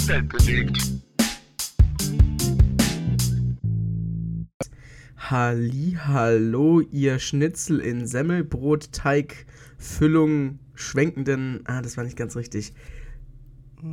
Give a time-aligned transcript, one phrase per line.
[0.00, 0.78] die Welt bewegt.
[5.16, 9.46] Halli, hallo, ihr Schnitzel in Semmelbrotteig,
[9.78, 11.60] Füllung, schwenkenden.
[11.66, 12.72] Ah, das war nicht ganz richtig.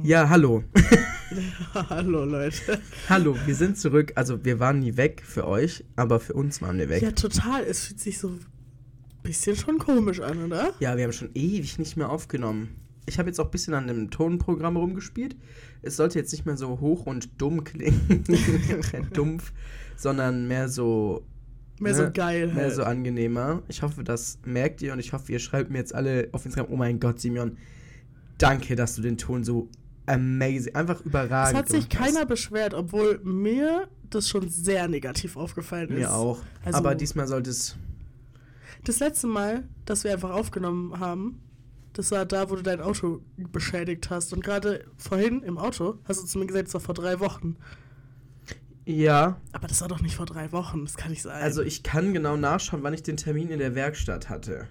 [0.04, 0.64] Ja, hallo.
[1.74, 2.82] Hallo Leute.
[3.10, 4.14] hallo, wir sind zurück.
[4.16, 7.02] Also, wir waren nie weg für euch, aber für uns waren wir weg.
[7.02, 7.64] Ja, total.
[7.64, 8.40] Es fühlt sich so ein
[9.24, 10.74] bisschen schon komisch an, oder?
[10.80, 12.87] Ja, wir haben schon ewig nicht mehr aufgenommen.
[13.08, 15.36] Ich habe jetzt auch ein bisschen an dem Tonprogramm rumgespielt.
[15.82, 18.24] Es sollte jetzt nicht mehr so hoch und dumm klingen,
[19.14, 19.52] dumpf,
[19.96, 21.26] sondern mehr so
[21.80, 21.98] Mehr Ne?
[22.06, 22.74] so geil mehr halt.
[22.76, 23.62] so angenehmer.
[23.68, 26.72] Ich hoffe, das merkt ihr und ich hoffe, ihr schreibt mir jetzt alle auf Instagram,
[26.74, 27.56] oh mein Gott, Simeon,
[28.40, 29.70] danke, dass du den Ton so
[30.08, 32.14] amazing, einfach es überragend hat sich gemacht hast.
[32.16, 35.98] keiner beschwert, obwohl mir das schon sehr negativ aufgefallen ist.
[36.00, 36.40] Mir auch.
[36.66, 37.76] Also- Aber diesmal sollte es.
[38.84, 41.40] Das letzte Mal, dass wir einfach aufgenommen haben,
[41.98, 44.32] das war da, wo du dein Auto beschädigt hast.
[44.32, 47.58] Und gerade vorhin im Auto hast du zu mir gesagt, es war vor drei Wochen.
[48.86, 51.42] Ja, Aber das war doch nicht vor drei Wochen, das kann nicht sein.
[51.42, 54.68] also ich kann genau nachschauen, wann ich den Termin in der Werkstatt hatte.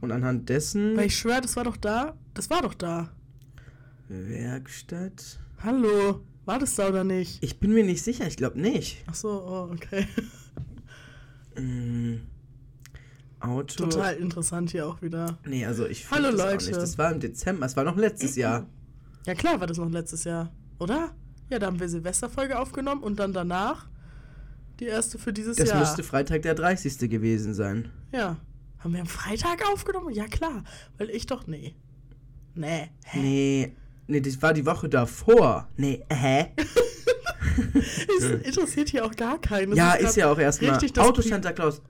[0.00, 0.96] Und anhand dessen.
[0.96, 2.16] Weil ich schwöre, das war doch da.
[2.34, 3.10] Das war doch da.
[4.08, 5.38] Werkstatt?
[5.62, 7.42] Hallo, war das da oder nicht?
[7.42, 9.04] Ich bin mir nicht sicher, ich glaube nicht.
[9.06, 10.06] Ach so, oh, okay.
[11.56, 12.20] Mm,
[13.40, 13.84] Auto.
[13.84, 15.38] Total interessant hier auch wieder.
[15.46, 16.66] Nee, also ich Hallo, das auch Leute.
[16.66, 16.76] nicht.
[16.76, 18.66] Das war im Dezember, es war noch letztes Jahr.
[19.26, 21.14] Ja klar, war das noch letztes Jahr, oder?
[21.50, 23.88] Ja, da haben wir Silvesterfolge aufgenommen und dann danach
[24.80, 25.80] die erste für dieses Das Jahr.
[25.80, 26.98] müsste Freitag der 30.
[27.10, 27.90] gewesen sein.
[28.12, 28.36] ja.
[28.80, 30.14] Haben wir am Freitag aufgenommen?
[30.14, 30.62] Ja klar,
[30.98, 31.74] weil ich doch nee.
[32.54, 32.88] Nee.
[33.04, 33.18] Hä?
[33.20, 33.72] Nee,
[34.06, 35.66] nee, das war die Woche davor.
[35.76, 36.52] Nee, hä?
[38.20, 39.70] Es interessiert hier auch gar keinen.
[39.70, 40.70] Das ja, grad ist ja auch erstmal.
[40.72, 41.82] richtig das Auto Santa Claus.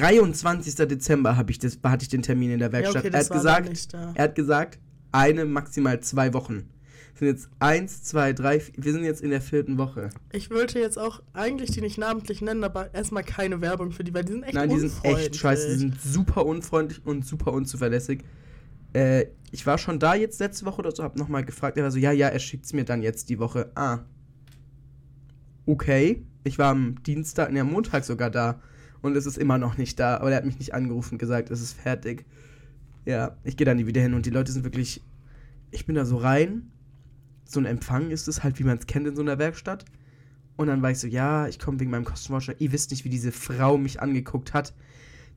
[0.00, 0.74] 23.
[0.74, 3.04] Dezember ich das, hatte ich den Termin in der Ja, Werkstatt.
[3.04, 4.78] okay, er, hat gesagt, er hat gesagt,
[5.12, 6.68] eine, maximal zwei Wochen.
[7.12, 10.10] Das sind jetzt eins, zwei, drei, vier, wir sind jetzt in der vierten Woche.
[10.32, 14.12] Ich wollte jetzt auch eigentlich die nicht namentlich nennen, aber erstmal keine Werbung für die,
[14.12, 17.54] weil die sind echt Nein, die sind echt scheiße, die sind super unfreundlich und super
[17.54, 18.22] unzuverlässig.
[18.92, 21.90] Äh, ich war schon da jetzt letzte Woche oder so, hab nochmal gefragt, er war
[21.90, 23.70] so, ja, ja, er schickt's mir dann jetzt die Woche.
[23.74, 24.00] Ah.
[25.64, 26.22] Okay.
[26.44, 28.60] Ich war am Dienstag, ne, am Montag sogar da
[29.06, 31.50] und es ist immer noch nicht da, aber er hat mich nicht angerufen und gesagt,
[31.50, 32.24] es ist fertig.
[33.04, 35.02] Ja, ich gehe da nie wieder hin und die Leute sind wirklich,
[35.70, 36.70] ich bin da so rein,
[37.44, 39.84] so ein Empfang ist es halt, wie man es kennt in so einer Werkstatt.
[40.56, 42.54] Und dann war ich so, ja, ich komme wegen meinem Kostenvoucher.
[42.58, 44.74] Ihr wisst nicht, wie diese Frau mich angeguckt hat.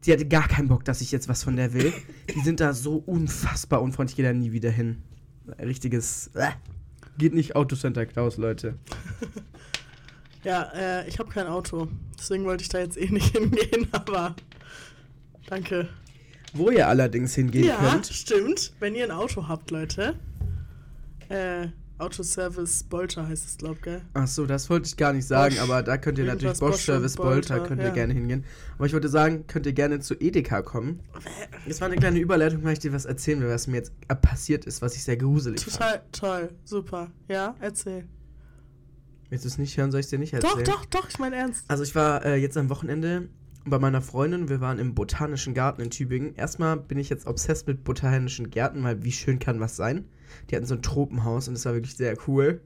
[0.02, 1.94] Sie hatte gar keinen Bock, dass ich jetzt was von der will.
[2.34, 4.14] Die sind da so unfassbar unfreundlich.
[4.14, 5.04] Ich gehe da nie wieder hin.
[5.60, 6.32] Richtiges.
[6.36, 6.52] Äh.
[7.18, 8.76] Geht nicht Autocenter Klaus, Leute.
[10.44, 11.88] Ja, äh, ich habe kein Auto.
[12.18, 14.36] Deswegen wollte ich da jetzt eh nicht hingehen, aber
[15.48, 15.90] danke.
[16.54, 18.08] Wo ihr allerdings hingehen ja, könnt.
[18.08, 18.74] stimmt.
[18.80, 20.16] Wenn ihr ein Auto habt, Leute.
[21.30, 21.68] Äh,
[22.00, 24.02] Autoservice Bolter heißt es, glaub, gell?
[24.14, 25.64] Ach so, das wollte ich gar nicht sagen, Bosch.
[25.64, 27.94] aber da könnt ihr natürlich Bosch Bosch Service Bolter, Bolter, könnt ihr ja.
[27.94, 28.46] gerne hingehen.
[28.78, 31.02] Aber ich wollte sagen, könnt ihr gerne zu Edeka kommen.
[31.68, 34.16] Das war eine kleine Überleitung, weil ich dir was erzählen will, was mir jetzt äh,
[34.16, 35.76] passiert ist, was ich sehr gruselig fand.
[35.76, 37.12] Total toll, super.
[37.28, 38.06] Ja, erzähl.
[39.30, 40.66] Willst du es nicht hören, soll ich es dir nicht erzählen?
[40.66, 41.66] Doch, doch, doch, ich meine ernst.
[41.68, 43.30] Also ich war äh, jetzt am Wochenende
[43.66, 46.34] bei meiner Freundin, wir waren im Botanischen Garten in Tübingen.
[46.36, 50.06] Erstmal bin ich jetzt obsessed mit Botanischen Gärten, weil wie schön kann was sein?
[50.50, 52.62] Die hatten so ein Tropenhaus und es war wirklich sehr cool.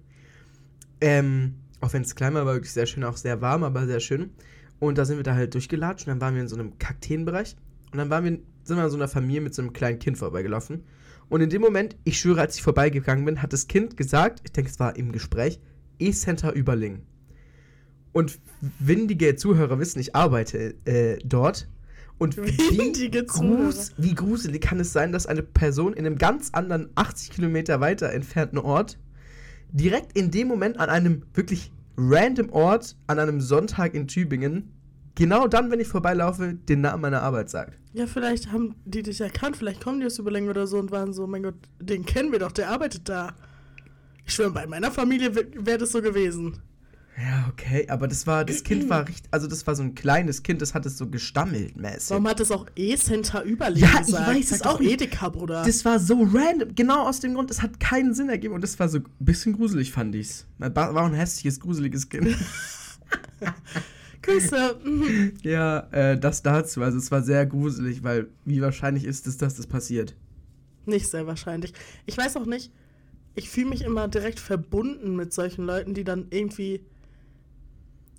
[1.02, 4.00] Ähm, auch wenn es klein war, war wirklich sehr schön, auch sehr warm, aber sehr
[4.00, 4.32] schön.
[4.80, 7.56] Und da sind wir da halt durchgelatscht und dann waren wir in so einem Kakteenbereich
[7.92, 10.18] und dann waren wir, sind wir an so einer Familie mit so einem kleinen Kind
[10.18, 10.84] vorbeigelaufen.
[11.30, 14.52] Und in dem Moment, ich schwöre, als ich vorbeigegangen bin, hat das Kind gesagt, ich
[14.52, 15.60] denke, es war im Gespräch,
[16.00, 17.02] E-Center Überling.
[18.12, 18.40] Und
[18.80, 21.68] windige Zuhörer wissen, ich arbeite äh, dort.
[22.20, 26.90] Und wie, grus wie gruselig kann es sein, dass eine Person in einem ganz anderen
[26.96, 28.98] 80 Kilometer weiter entfernten Ort
[29.72, 34.72] direkt in dem Moment an einem wirklich random Ort, an einem Sonntag in Tübingen,
[35.16, 37.78] genau dann, wenn ich vorbeilaufe, den Namen meiner Arbeit sagt.
[37.94, 41.14] Ja, vielleicht haben die dich erkannt, vielleicht kommen die aus Überlänge oder so und waren
[41.14, 43.36] so, mein Gott, den kennen wir doch, der arbeitet da.
[44.26, 46.62] Ich schwöre, bei meiner Familie wäre das so gewesen.
[47.16, 50.42] Ja, okay, aber das war, das Kind war richtig, also das war so ein kleines
[50.42, 52.10] Kind, das hat es so gestammelt mäßig.
[52.10, 54.28] Warum hat es auch E-Center überlegen Ja, ich gesagt?
[54.28, 54.94] weiß Sag es auch nicht.
[54.94, 55.64] Edeka, Bruder.
[55.64, 58.80] Das war so random, genau aus dem Grund, es hat keinen Sinn ergeben und das
[58.80, 60.48] war so ein bisschen gruselig, fand ich's.
[60.58, 62.36] War ein hässliches, gruseliges Kind.
[64.26, 65.34] Mhm.
[65.44, 69.56] ja, äh, das dazu, also es war sehr gruselig, weil wie wahrscheinlich ist es, dass
[69.56, 70.16] das passiert?
[70.86, 71.74] Nicht sehr wahrscheinlich.
[72.06, 72.72] Ich weiß auch nicht,
[73.36, 76.82] ich fühle mich immer direkt verbunden mit solchen Leuten, die dann irgendwie.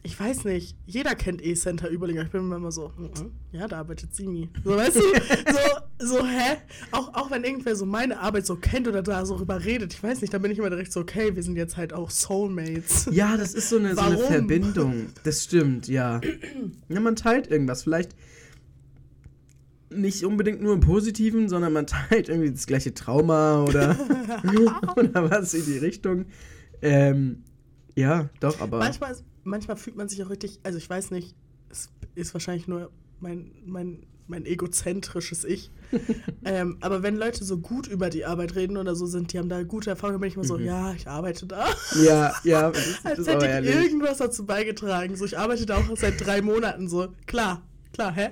[0.06, 2.22] ich weiß nicht, jeder kennt E-Center Überlinger.
[2.22, 4.50] Ich bin immer so, mm -mm, ja, da arbeitet Simi.
[4.62, 5.00] So, weißt du?
[6.00, 6.58] so, so, hä?
[6.90, 10.02] Auch, auch wenn irgendwer so meine Arbeit so kennt oder da so rüber redet, ich
[10.02, 13.08] weiß nicht, dann bin ich immer direkt so, okay, wir sind jetzt halt auch Soulmates.
[13.12, 14.19] Ja, das ist so eine, so eine?
[14.19, 15.06] Verbindung.
[15.22, 16.20] Das stimmt, ja.
[16.88, 17.84] Ja, man teilt irgendwas.
[17.84, 18.14] Vielleicht
[19.96, 23.96] nicht unbedingt nur im Positiven, sondern man teilt irgendwie das gleiche Trauma oder,
[24.96, 26.26] oder was in die Richtung.
[26.82, 27.43] Ähm,
[27.96, 28.79] ja, doch, aber.
[28.79, 31.35] Manchmal, ist- manchmal fühlt man sich auch richtig, also ich weiß nicht,
[31.70, 35.70] es ist wahrscheinlich nur mein, mein, mein egozentrisches Ich.
[36.44, 39.49] ähm, aber wenn Leute so gut über die Arbeit reden oder so sind, die haben
[39.49, 40.64] da gute Erfahrungen, dann bin ich immer so, Mhm.
[40.64, 41.67] ja, ich arbeite da.
[42.05, 43.75] Ja, ja, das ist, Als hätte ich ehrlich.
[43.75, 45.14] irgendwas dazu beigetragen.
[45.17, 47.08] So, ich arbeite da auch seit drei Monaten so.
[47.26, 47.62] Klar,
[47.93, 48.31] klar, hä?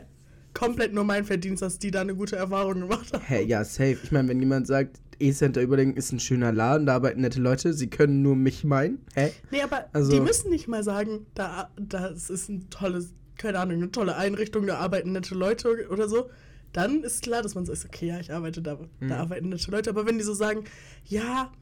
[0.55, 3.23] Komplett nur mein Verdienst, dass die da eine gute Erfahrung gemacht haben.
[3.27, 3.99] Hä, ja, safe.
[4.03, 7.73] Ich meine, wenn jemand sagt, E-Center Überlegen ist ein schöner Laden, da arbeiten nette Leute,
[7.73, 8.99] sie können nur mich meinen.
[9.15, 9.33] Hä?
[9.51, 13.77] Nee, aber Also- die müssen nicht mal sagen, da, das ist ein tolles, keine Ahnung,
[13.79, 16.29] eine tolle Einrichtung, da arbeiten nette Leute oder so.
[16.73, 19.09] Dann ist klar, dass man sagt, okay, ja, ich arbeite da, Mhm.
[19.09, 19.91] da arbeiten nette Leute.
[19.91, 20.65] Aber wenn die so sagen,
[21.05, 21.53] ja,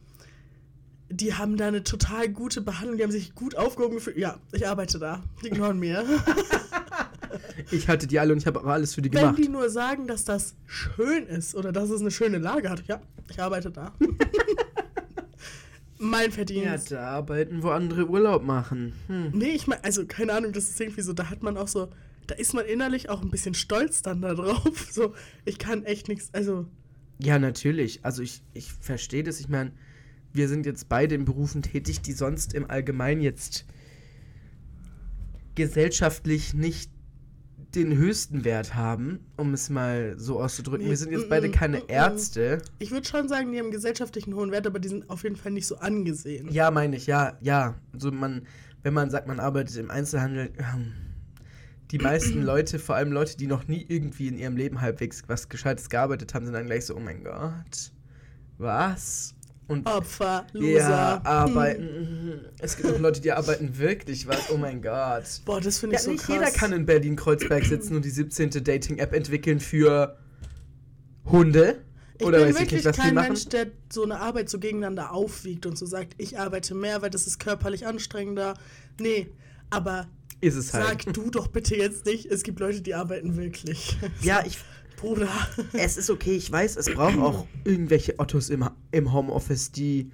[1.10, 4.66] die haben da eine total gute Behandlung, die haben sich gut aufgehoben gefühlt, ja, ich
[4.68, 6.04] arbeite da, die ignoren mir.
[7.70, 9.38] Ich hatte die alle und ich habe auch alles für die Wenn gemacht.
[9.38, 13.00] die nur sagen, dass das schön ist oder dass es eine schöne Lage hat, ja,
[13.30, 13.92] ich arbeite da.
[15.98, 16.92] mein Ja, Verdienst.
[16.92, 18.94] da arbeiten, wo andere Urlaub machen.
[19.08, 19.30] Hm.
[19.34, 21.88] Nee, ich meine, also keine Ahnung, das ist irgendwie so, da hat man auch so,
[22.26, 24.86] da ist man innerlich auch ein bisschen stolz dann da drauf.
[24.92, 25.14] So,
[25.44, 26.66] ich kann echt nichts, also,
[27.18, 28.04] Ja, natürlich.
[28.04, 29.40] Also ich, ich verstehe das.
[29.40, 29.72] Ich meine,
[30.32, 33.66] wir sind jetzt beide in Berufen tätig, die sonst im Allgemeinen jetzt
[35.54, 36.90] gesellschaftlich nicht
[37.74, 40.88] den höchsten Wert haben, um es mal so auszudrücken.
[40.88, 41.90] Wir sind jetzt beide mm, keine mm, mm.
[41.90, 42.62] Ärzte.
[42.78, 45.52] ich würde schon sagen, die haben gesellschaftlichen hohen Wert, aber die sind auf jeden Fall
[45.52, 46.48] nicht so angesehen.
[46.50, 47.76] Ja, meine ich, ja, ja.
[47.92, 48.42] Also man,
[48.82, 50.92] wenn man sagt, man arbeitet im Einzelhandel, ähm,
[51.90, 55.48] die meisten Leute, vor allem Leute, die noch nie irgendwie in ihrem Leben halbwegs was
[55.48, 57.92] Gescheites gearbeitet haben, sind dann gleich so, oh mein Gott,
[58.58, 59.34] was?
[59.70, 60.78] Und Opfer, Loser.
[60.78, 61.84] ja, arbeiten.
[61.84, 62.40] mhm.
[62.60, 65.22] Es gibt auch Leute, die arbeiten wirklich was, oh mein Gott.
[65.44, 66.34] Boah, das finde ich Ja, so nicht krass.
[66.36, 68.50] jeder kann in Berlin-Kreuzberg sitzen und die 17.
[68.64, 70.16] Dating-App entwickeln für
[71.24, 71.82] Hunde.
[72.18, 73.14] Ich Oder bin weiß ich wirklich nicht, was kein.
[73.14, 77.10] Mensch, der so eine Arbeit so gegeneinander aufwiegt und so sagt, ich arbeite mehr, weil
[77.10, 78.54] das ist körperlich anstrengender.
[78.98, 79.28] Nee,
[79.70, 80.08] aber
[80.40, 81.04] Ist es halt.
[81.04, 83.96] sag du doch bitte jetzt nicht, es gibt Leute, die arbeiten wirklich.
[84.20, 84.58] Ja, ich,
[85.00, 85.30] Bruder.
[85.72, 90.10] es ist okay, ich weiß, es braucht auch irgendwelche Ottos im, im Homeoffice, die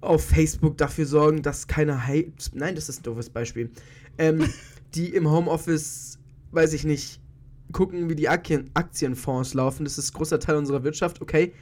[0.00, 2.32] auf Facebook dafür sorgen, dass keiner Hate.
[2.54, 3.70] Nein, das ist ein doofes Beispiel.
[4.18, 4.48] Ähm,
[4.94, 6.18] die im Homeoffice,
[6.50, 7.20] weiß ich nicht,
[7.72, 9.84] gucken, wie die Aktien, Aktienfonds laufen.
[9.84, 11.52] Das ist ein großer Teil unserer Wirtschaft, okay.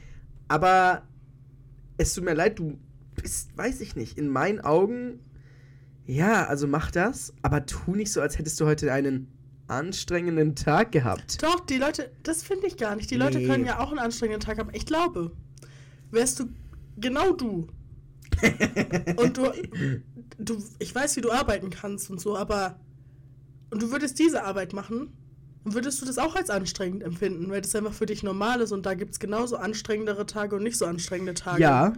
[0.49, 1.03] Aber
[1.99, 2.79] es tut mir leid, du
[3.15, 5.21] bist, weiß ich nicht, in meinen Augen,
[6.07, 9.36] ja, also mach das, aber tu nicht so, als hättest du heute einen
[9.69, 11.43] anstrengenden Tag gehabt.
[11.43, 13.11] Doch, die Leute, das finde ich gar nicht.
[13.11, 13.47] Die Leute Nee.
[13.47, 14.71] können ja auch einen anstrengenden Tag haben.
[14.73, 15.33] Ich glaube,
[16.11, 16.47] wärst du
[16.99, 17.69] genau du.
[19.17, 19.53] und du,
[20.39, 22.79] du, ich weiß, wie du arbeiten kannst und so, aber
[23.71, 25.13] und du würdest diese Arbeit machen,
[25.65, 28.73] dann würdest du das auch als anstrengend empfinden, weil das einfach für dich normal ist
[28.73, 31.63] und da gibt es genauso anstrengendere Tage und nicht so anstrengende Tage.
[31.63, 31.93] Ja.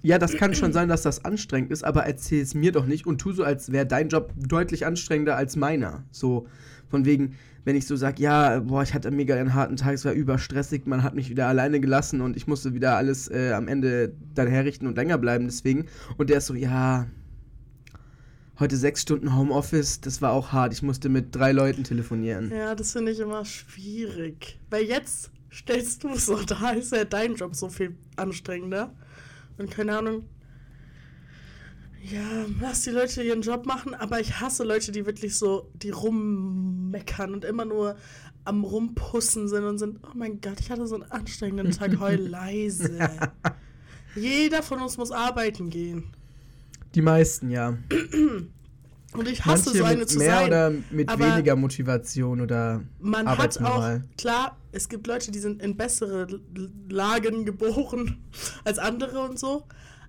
[0.00, 3.04] Ja, das kann schon sein, dass das anstrengend ist, aber erzähl es mir doch nicht
[3.04, 6.04] und tu so, als wäre dein Job deutlich anstrengender als meiner.
[6.12, 6.46] So,
[6.88, 10.04] von wegen, wenn ich so sage, ja, boah, ich hatte mega einen harten Tag, es
[10.04, 13.68] war überstressig, man hat mich wieder alleine gelassen und ich musste wieder alles äh, am
[13.68, 15.86] Ende dann herrichten und länger bleiben deswegen.
[16.16, 17.06] Und der ist so, ja,
[18.58, 22.50] heute sechs Stunden Homeoffice, das war auch hart, ich musste mit drei Leuten telefonieren.
[22.50, 24.58] Ja, das finde ich immer schwierig.
[24.70, 28.94] Weil jetzt stellst du es so da, ist ja dein Job so viel anstrengender.
[29.58, 30.24] Und keine Ahnung.
[32.02, 35.90] Ja, lass die Leute ihren Job machen, aber ich hasse Leute, die wirklich so, die
[35.90, 37.96] rummeckern und immer nur
[38.44, 42.16] am Rumpussen sind und sind, oh mein Gott, ich hatte so einen anstrengenden Tag, heul
[42.16, 42.98] leise.
[44.14, 46.04] Jeder von uns muss arbeiten gehen.
[46.94, 47.76] Die meisten, ja.
[49.12, 50.46] Und ich hasse Manche so eine mit zu mehr sein.
[50.46, 55.60] oder mit aber- weniger Motivation oder Man hat auch, klar, es gibt Leute, die sind
[55.62, 56.26] in bessere
[56.88, 58.18] Lagen geboren
[58.64, 59.64] als andere und so,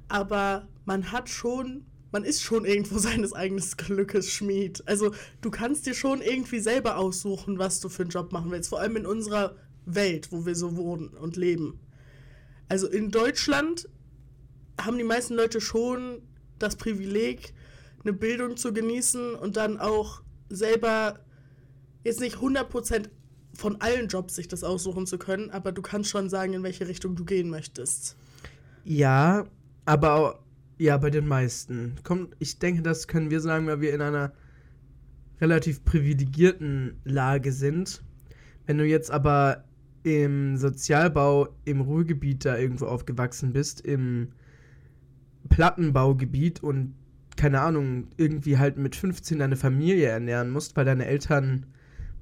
[0.09, 4.83] aber man hat schon, man ist schon irgendwo seines eigenen Glückes Schmied.
[4.87, 5.11] Also
[5.41, 8.81] du kannst dir schon irgendwie selber aussuchen, was du für einen Job machen willst, vor
[8.81, 11.79] allem in unserer Welt, wo wir so wohnen und leben.
[12.67, 13.87] Also in Deutschland
[14.79, 16.21] haben die meisten Leute schon
[16.59, 17.53] das Privileg,
[18.03, 21.19] eine Bildung zu genießen und dann auch selber
[22.03, 23.09] jetzt nicht 100%
[23.53, 26.87] von allen Jobs sich das aussuchen zu können, aber du kannst schon sagen, in welche
[26.87, 28.15] Richtung du gehen möchtest.
[28.85, 29.45] Ja,
[29.89, 30.39] aber
[30.77, 31.95] Ja, bei den meisten.
[32.03, 34.31] Kommt, ich denke, das können wir sagen, weil wir in einer
[35.41, 38.01] relativ privilegierten Lage sind.
[38.65, 39.65] Wenn du jetzt aber
[40.03, 44.29] im Sozialbau im Ruhrgebiet da irgendwo aufgewachsen bist, im
[45.49, 46.93] Plattenbaugebiet und
[47.35, 51.65] keine Ahnung, irgendwie halt mit 15 deine Familie ernähren musst, weil deine Eltern,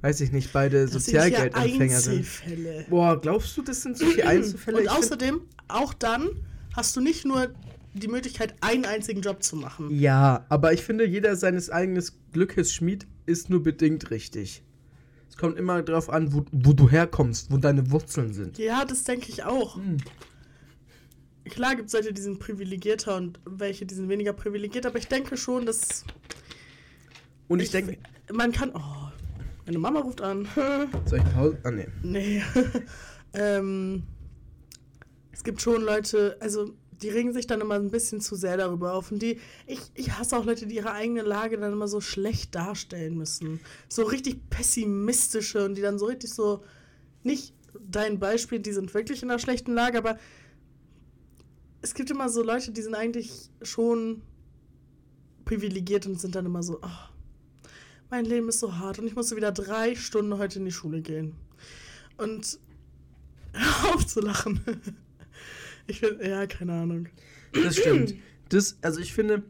[0.02, 1.90] weiß ich nicht, beide Das Sozialgeldempfänger sind.
[1.90, 2.18] ja sind.
[2.18, 2.86] Einzelfälle.
[2.90, 4.78] Boah, glaubst du, das sind solche Einzelfälle?
[4.78, 6.30] Und Ich außerdem, auch dann
[6.78, 7.50] hast du nicht nur
[7.94, 9.90] die Möglichkeit, einen einzigen Job zu machen.
[9.92, 14.64] Ja, aber ich finde, jeder seines eigenen Glückes Schmied ist nur bedingt richtig.
[15.28, 18.60] Es kommt immer darauf an, wo, wo du herkommst, wo deine Wurzeln sind.
[18.60, 19.76] Ja, das denke ich auch.
[19.76, 19.98] Hm.
[21.46, 25.08] Klar gibt es Leute, die sind privilegierter und welche, die sind weniger privilegiert, aber ich
[25.08, 26.06] denke schon, dass
[27.48, 27.98] Und ich, denke,
[28.32, 28.72] man kann.
[28.74, 29.12] Oh,
[29.66, 30.48] meine Mama ruft an.
[31.06, 31.58] soll ich Pause?
[31.64, 31.88] Ah, nee.
[32.04, 32.44] nee.
[33.34, 34.04] ähm,
[35.38, 38.94] es gibt schon Leute, also die regen sich dann immer ein bisschen zu sehr darüber
[38.94, 39.12] auf.
[39.12, 42.56] Und die, ich, ich hasse auch Leute, die ihre eigene Lage dann immer so schlecht
[42.56, 43.60] darstellen müssen.
[43.88, 46.64] So richtig pessimistische und die dann so richtig so,
[47.22, 50.18] nicht dein Beispiel, die sind wirklich in einer schlechten Lage, aber
[51.84, 54.24] es gibt immer so Leute, die sind eigentlich schon
[55.46, 57.70] privilegiert und sind dann immer so, oh,
[58.10, 61.04] mein Leben ist so hart und ich musste wieder drei Stunden heute in die Schule
[61.04, 61.36] gehen.
[62.18, 62.58] Und
[63.54, 64.62] hör auf zu lachen.
[65.88, 67.08] Ich finde, ja, keine Ahnung.
[67.54, 68.16] Das stimmt.
[68.50, 69.44] Das, also ich finde,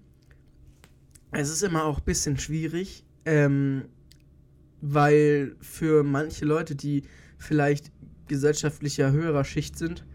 [1.31, 3.85] es ist immer auch ein bisschen schwierig, ähm,
[4.81, 7.03] weil für manche Leute, die
[7.37, 7.91] vielleicht
[8.27, 10.05] gesellschaftlicher höherer Schicht sind,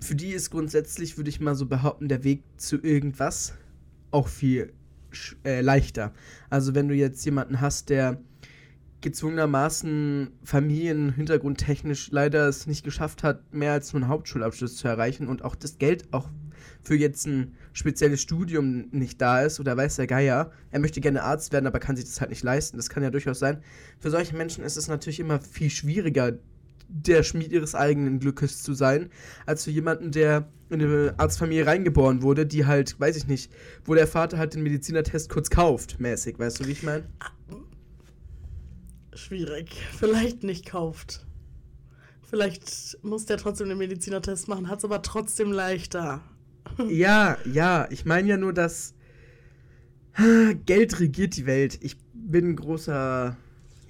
[0.00, 3.54] für die ist grundsätzlich, würde ich mal so behaupten, der Weg zu irgendwas
[4.10, 4.72] auch viel
[5.44, 6.12] äh, leichter.
[6.50, 8.20] Also wenn du jetzt jemanden hast, der
[9.02, 15.44] gezwungenermaßen familienhintergrundtechnisch leider es nicht geschafft hat, mehr als nur einen Hauptschulabschluss zu erreichen und
[15.44, 16.28] auch das Geld auch
[16.82, 21.22] für jetzt ein spezielles Studium nicht da ist oder weiß der Geier, er möchte gerne
[21.22, 22.76] Arzt werden, aber kann sich das halt nicht leisten.
[22.76, 23.62] Das kann ja durchaus sein.
[23.98, 26.32] Für solche Menschen ist es natürlich immer viel schwieriger,
[26.88, 29.08] der Schmied ihres eigenen Glückes zu sein,
[29.46, 33.50] als für jemanden, der in eine Arztfamilie reingeboren wurde, die halt, weiß ich nicht,
[33.84, 37.04] wo der Vater halt den Medizinertest kurz kauft, mäßig, weißt du, wie ich meine?
[39.14, 39.70] Schwierig.
[39.98, 41.26] Vielleicht nicht kauft.
[42.28, 46.20] Vielleicht muss der trotzdem den Medizinertest machen, hat es aber trotzdem leichter.
[46.88, 48.94] Ja, ja, ich meine ja nur, dass
[50.64, 51.78] Geld regiert die Welt.
[51.82, 53.36] Ich bin ein großer,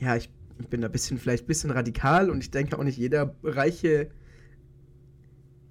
[0.00, 0.30] ja, ich
[0.70, 4.10] bin da ein bisschen, vielleicht ein bisschen radikal und ich denke auch nicht jeder reiche,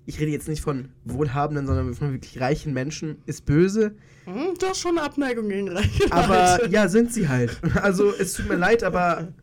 [0.06, 3.96] ich rede jetzt nicht von wohlhabenden, sondern von wirklich reichen Menschen, ist böse.
[4.26, 6.72] Hm, du hast schon eine Abneigung gegen reiche Aber Leute.
[6.72, 7.60] ja, sind sie halt.
[7.82, 9.34] Also es tut mir leid, aber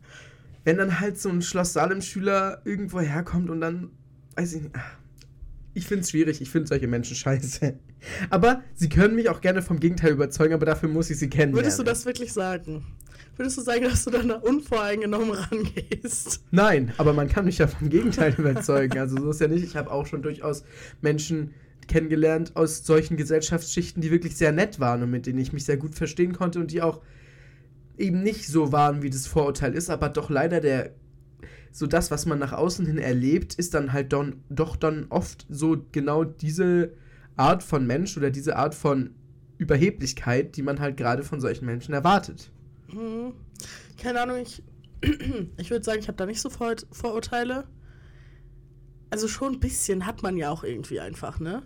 [0.63, 3.91] wenn dann halt so ein Schloss Salem-Schüler irgendwo herkommt und dann,
[4.35, 4.97] weiß ich nicht, ach,
[5.73, 7.79] ich finde es schwierig, ich finde solche Menschen scheiße.
[8.29, 11.53] Aber sie können mich auch gerne vom Gegenteil überzeugen, aber dafür muss ich sie kennen.
[11.53, 12.85] Würdest du das wirklich sagen?
[13.35, 16.43] Würdest du sagen, dass du dann da unvoreingenommen rangehst?
[16.51, 18.97] Nein, aber man kann mich ja vom Gegenteil überzeugen.
[18.99, 19.63] Also so ist ja nicht.
[19.63, 20.63] Ich habe auch schon durchaus
[21.01, 21.53] Menschen
[21.87, 25.77] kennengelernt aus solchen Gesellschaftsschichten, die wirklich sehr nett waren und mit denen ich mich sehr
[25.77, 27.01] gut verstehen konnte und die auch
[27.99, 30.93] eben nicht so waren, wie das Vorurteil ist, aber doch leider der
[31.71, 35.45] so das, was man nach außen hin erlebt, ist dann halt don, doch dann oft
[35.49, 36.93] so genau diese
[37.35, 39.11] Art von Mensch oder diese Art von
[39.59, 42.51] Überheblichkeit, die man halt gerade von solchen Menschen erwartet.
[42.89, 43.33] Hm,
[44.01, 44.63] keine Ahnung, ich,
[45.57, 47.65] ich würde sagen, ich habe da nicht so Vor Vorurteile.
[49.11, 51.63] Also schon ein bisschen hat man ja auch irgendwie einfach, ne?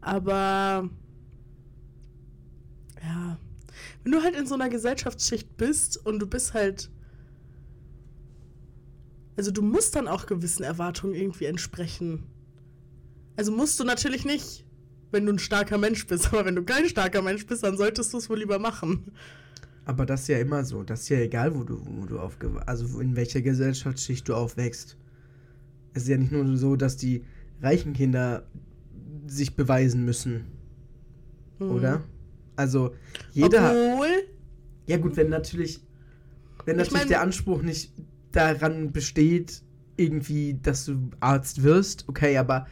[0.00, 0.88] Aber
[3.02, 3.38] ja,
[4.08, 6.90] wenn du halt in so einer Gesellschaftsschicht bist und du bist halt
[9.36, 12.24] also du musst dann auch gewissen Erwartungen irgendwie entsprechen.
[13.36, 14.64] Also musst du natürlich nicht,
[15.12, 18.12] wenn du ein starker Mensch bist, aber wenn du kein starker Mensch bist, dann solltest
[18.14, 19.12] du es wohl lieber machen.
[19.84, 20.82] Aber das ist ja immer so.
[20.82, 24.96] Das ist ja egal, wo du, wo du aufge also in welcher Gesellschaftsschicht du aufwächst.
[25.92, 27.24] Es ist ja nicht nur so, dass die
[27.60, 28.46] reichen Kinder
[29.26, 30.46] sich beweisen müssen,
[31.58, 31.70] Hm.
[31.70, 32.02] oder?
[32.58, 32.92] Also
[33.30, 33.97] jeder.
[34.88, 35.80] Ja gut, wenn natürlich,
[36.64, 37.92] wenn Ich natürlich mein- der Anspruch nicht
[38.32, 39.62] daran besteht,
[39.96, 42.66] irgendwie, dass du Arzt wirst, okay, aber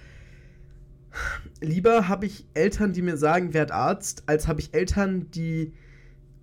[1.60, 5.72] lieber habe ich Eltern, die mir sagen, werd Arzt, als habe ich Eltern, die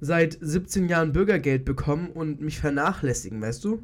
[0.01, 3.81] seit 17 Jahren Bürgergeld bekommen und mich vernachlässigen, weißt du?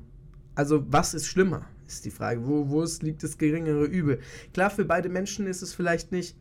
[0.55, 2.45] Also was ist schlimmer, ist die Frage.
[2.45, 4.19] Wo, wo ist, liegt das geringere Übel?
[4.53, 6.35] Klar, für beide Menschen ist es vielleicht nicht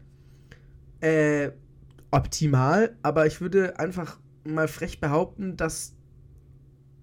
[1.00, 1.52] äh,
[2.10, 4.18] optimal, aber ich würde einfach
[4.54, 5.94] mal frech behaupten, dass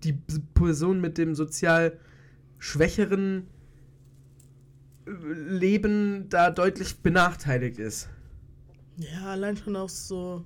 [0.03, 0.13] die
[0.53, 1.99] Person mit dem sozial
[2.57, 3.47] schwächeren
[5.05, 8.09] äh, Leben da deutlich benachteiligt ist.
[8.97, 10.45] Ja, allein schon aus so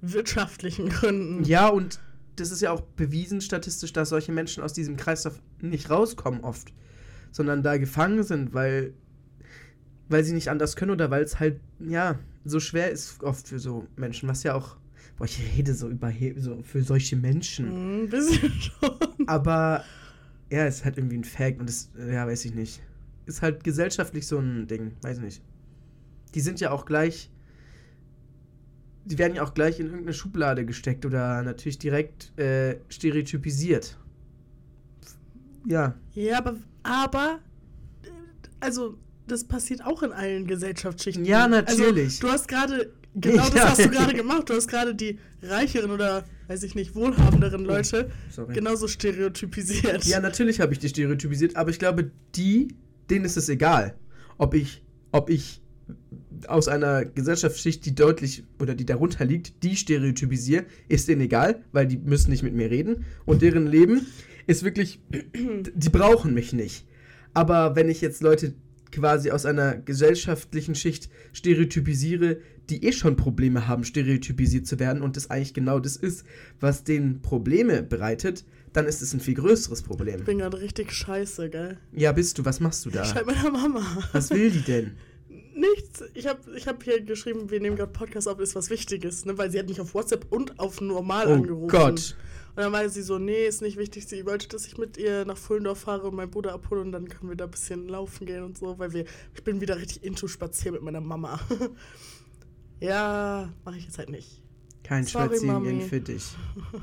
[0.00, 1.44] wirtschaftlichen Gründen.
[1.44, 2.00] Ja, und
[2.36, 6.72] das ist ja auch bewiesen statistisch, dass solche Menschen aus diesem Kreislauf nicht rauskommen oft,
[7.32, 8.94] sondern da gefangen sind, weil,
[10.08, 13.58] weil sie nicht anders können oder weil es halt, ja, so schwer ist oft für
[13.58, 14.76] so Menschen, was ja auch,
[15.16, 17.66] boah, ich rede so über so für solche Menschen.
[17.66, 19.26] Hm, Ein bisschen schon.
[19.28, 19.84] Aber
[20.50, 22.82] ja, ist halt irgendwie ein Fact und das, ja, weiß ich nicht.
[23.26, 25.42] Ist halt gesellschaftlich so ein Ding, weiß ich nicht.
[26.34, 27.30] Die sind ja auch gleich,
[29.04, 33.96] die werden ja auch gleich in irgendeine Schublade gesteckt oder natürlich direkt äh, stereotypisiert.
[35.66, 37.38] Ja, Ja, aber, aber,
[38.02, 38.08] äh,
[38.60, 41.24] also, das passiert auch in allen Gesellschaftsschichten.
[41.24, 42.04] Ja, natürlich.
[42.14, 44.48] Also, du hast gerade, genau das hast du gerade gemacht.
[44.48, 48.54] Du hast gerade die reicheren oder, weiß ich nicht, wohlhabenderen Leute sorry.
[48.54, 50.04] genauso stereotypisiert.
[50.04, 52.74] Ja, natürlich habe ich die stereotypisiert, aber ich glaube, die,
[53.08, 53.94] denen ist es egal,
[54.38, 55.60] ob ich, ob ich
[56.46, 61.86] aus einer Gesellschaftsschicht, die deutlich oder die darunter liegt, die stereotypisiere, ist denen egal, weil
[61.86, 64.06] die müssen nicht mit mir reden und deren Leben
[64.46, 66.86] ist wirklich, die brauchen mich nicht.
[67.34, 68.54] Aber wenn ich jetzt Leute
[68.90, 72.38] quasi aus einer gesellschaftlichen Schicht stereotypisiere,
[72.70, 76.24] die eh schon Probleme haben, stereotypisiert zu werden und das eigentlich genau das ist,
[76.60, 80.20] was denen Probleme bereitet, dann ist es ein viel größeres Problem.
[80.20, 81.78] Ich bin gerade richtig scheiße, gell?
[81.92, 83.04] Ja, bist du, was machst du da?
[83.04, 83.84] schreibe meiner Mama.
[84.12, 84.92] Was will die denn?
[85.54, 86.04] Nichts.
[86.14, 89.36] Ich habe ich hab hier geschrieben, wir nehmen gerade Podcast auf, ist was Wichtiges, ne?
[89.36, 91.68] Weil sie hat mich auf WhatsApp und auf normal Oh angerufen.
[91.68, 92.16] Gott.
[92.56, 94.06] Und dann meinte sie so, nee, ist nicht wichtig.
[94.06, 97.08] Sie wollte, dass ich mit ihr nach Fullendorf fahre und meinen Bruder abhole und dann
[97.08, 100.02] können wir da ein bisschen laufen gehen und so, weil wir, ich bin wieder richtig
[100.02, 101.40] into spazieren mit meiner Mama.
[102.80, 104.42] ja, mache ich jetzt halt nicht.
[104.82, 105.88] Kein Sorry, Spazierengehen Mami.
[105.88, 106.24] für dich.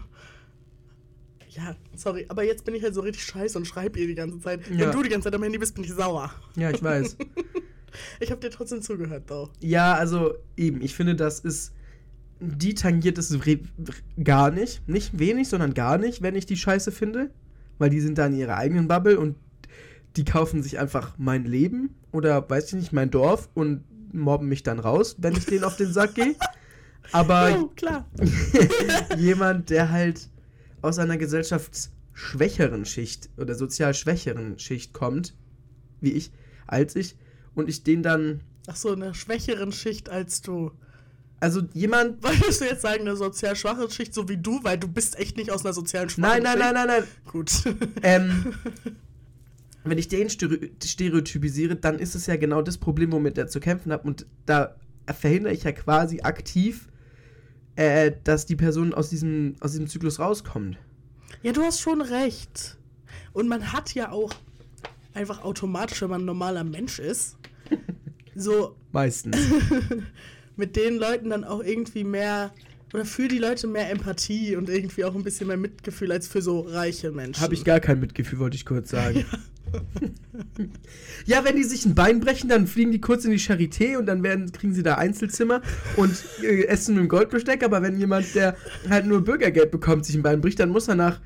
[1.50, 4.39] Ja, sorry, aber jetzt bin ich halt so richtig scheiße und schreibe ihr die ganze
[4.39, 4.70] Zeit.
[4.70, 4.77] Ja.
[4.77, 6.32] Wenn du die ganze Zeit am Handy bist, bin ich sauer.
[6.56, 7.18] Ja, ich weiß.
[8.20, 9.50] Ich habe dir trotzdem zugehört, though.
[9.60, 11.74] ja, also eben, ich finde, das ist.
[12.39, 13.36] Die tangiert es
[14.24, 14.88] gar nicht.
[14.88, 17.32] Nicht wenig, sondern gar nicht, wenn ich die scheiße finde.
[17.80, 19.36] Weil die sind da in ihrer eigenen Bubble und
[20.16, 24.63] die kaufen sich einfach mein Leben oder, weiß ich nicht, mein Dorf und mobben mich
[24.63, 26.35] dann raus, wenn ich denen auf den Sack gehe.
[27.11, 28.05] Aber klar.
[29.17, 30.29] jemand, der halt
[30.81, 35.33] aus einer gesellschaftsschwächeren Schicht oder sozial schwächeren Schicht kommt,
[36.01, 36.31] wie ich,
[36.65, 37.15] als ich,
[37.55, 40.72] und ich den dann, Ach so, in einer schwächeren Schicht als du.
[41.39, 44.87] also jemand, Wolltest du jetzt sagen, eine sozial schwache Schicht, so wie du, weil du
[44.87, 47.31] bist echt nicht aus einer sozialen schwachen nein, nein, nein, nein, nein, Schicht?
[47.31, 47.75] Gut.
[48.03, 48.53] ähm,
[49.89, 53.59] wenn ich den stere- stereotypisiere, dann ist es ja genau das Problem, womit er zu
[53.59, 54.75] kämpfen hat und da
[55.19, 56.87] verhindere ich ja quasi aktiv,
[57.75, 60.77] äh, dass die Person aus diesem, aus diesem Zyklus rauskommt.
[61.43, 62.77] Ja, du hast schon recht.
[63.33, 64.33] Und man hat ja auch
[65.13, 67.37] einfach automatisch, wenn man ein normaler Mensch ist,
[68.35, 69.37] so Meistens.
[70.55, 72.51] mit den Leuten dann auch irgendwie mehr
[72.93, 76.41] oder für die Leute mehr Empathie und irgendwie auch ein bisschen mehr Mitgefühl als für
[76.41, 77.41] so reiche Menschen.
[77.41, 79.25] Habe ich gar kein Mitgefühl, wollte ich kurz sagen.
[79.31, 79.37] Ja,
[81.44, 84.24] wenn die sich ein Bein brechen, dann fliegen die kurz in die Charité und dann
[84.24, 85.62] werden, kriegen sie da Einzelzimmer
[85.96, 87.64] und äh, essen mit dem Goldbesteck.
[87.64, 88.56] Aber wenn jemand, der
[88.90, 91.22] halt nur Bürgergeld bekommt, sich ein Bein bricht, dann muss er nach,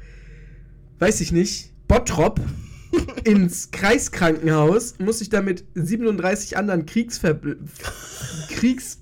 [1.00, 2.40] weiß ich nicht, Bottrop
[3.24, 7.40] ins Kreiskrankenhaus, muss sich da mit 37 anderen Kriegsver
[8.50, 8.98] Kriegs.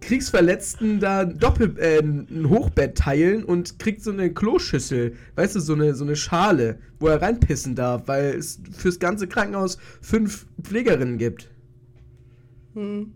[0.00, 5.72] Kriegsverletzten da doppel äh, ein Hochbett teilen und kriegt so eine Kloschüssel, weißt du, so
[5.72, 11.16] eine, so eine Schale, wo er reinpissen darf, weil es fürs ganze Krankenhaus fünf Pflegerinnen
[11.16, 11.48] gibt.
[12.74, 13.14] Hm.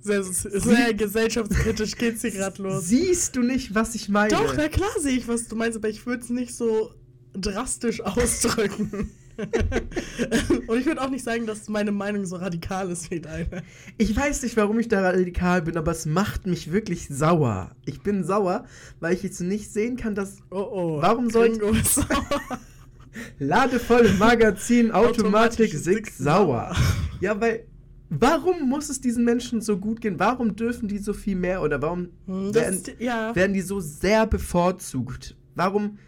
[0.00, 2.86] Sehr, sehr gesellschaftskritisch geht's hier gerade los.
[2.86, 4.28] Siehst du nicht, was ich meine?
[4.28, 6.92] Doch, na klar sehe ich, was du meinst, aber ich würde es nicht so
[7.34, 9.10] drastisch ausdrücken.
[10.68, 13.64] Und ich würde auch nicht sagen, dass meine Meinung so radikal ist wie deine.
[13.98, 17.72] Ich weiß nicht, warum ich da radikal bin, aber es macht mich wirklich sauer.
[17.84, 18.64] Ich bin sauer,
[19.00, 20.98] weil ich jetzt nicht sehen kann, dass Oh oh.
[21.02, 22.06] Warum soll- Gringo ist sauer.
[23.38, 26.74] ladevoll Magazin Automatik Sig sauer.
[27.20, 27.64] Ja, weil
[28.10, 30.18] warum muss es diesen Menschen so gut gehen?
[30.18, 33.34] Warum dürfen die so viel mehr oder warum Hm, werden, Das, ja.
[33.34, 35.36] werden die so sehr bevorzugt?
[35.56, 35.98] Warum?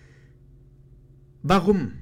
[1.49, 1.93] Warum?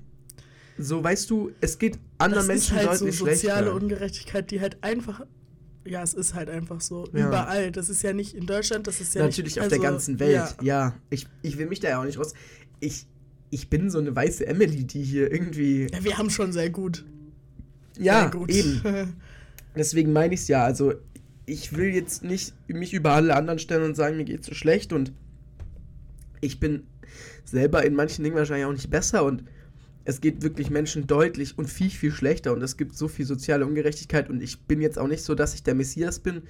[0.78, 3.74] So, weißt du, es geht anderen das ist Menschen halt so soziale schlechter.
[3.74, 5.24] Ungerechtigkeit, die halt einfach.
[5.85, 7.07] Ja, es ist halt einfach so.
[7.12, 7.28] Ja.
[7.28, 7.70] Überall.
[7.70, 10.18] Das ist ja nicht in Deutschland, das ist ja Natürlich nicht, auf der also, ganzen
[10.18, 10.57] Welt.
[10.61, 10.62] Ja.
[10.62, 12.33] Ja, ich, ich will mich da ja auch nicht raus.
[12.80, 13.07] Ich,
[13.50, 15.88] ich bin so eine weiße Emily, die hier irgendwie.
[15.92, 17.04] ja, wir haben schon sehr gut.
[17.98, 18.50] Ja, sehr gut.
[18.50, 19.14] eben.
[19.76, 20.64] Deswegen meine ich es ja.
[20.64, 20.94] Also,
[21.46, 24.92] ich will jetzt nicht mich über alle anderen stellen und sagen, mir geht's so schlecht
[24.92, 25.12] und
[26.40, 26.85] ich bin
[27.45, 29.45] selber in manchen Dingen wahrscheinlich auch nicht besser und
[30.05, 33.67] es geht wirklich Menschen deutlich und viel, viel schlechter und es gibt so viel soziale
[33.67, 36.43] Ungerechtigkeit und ich bin jetzt auch nicht so, dass ich der Messias bin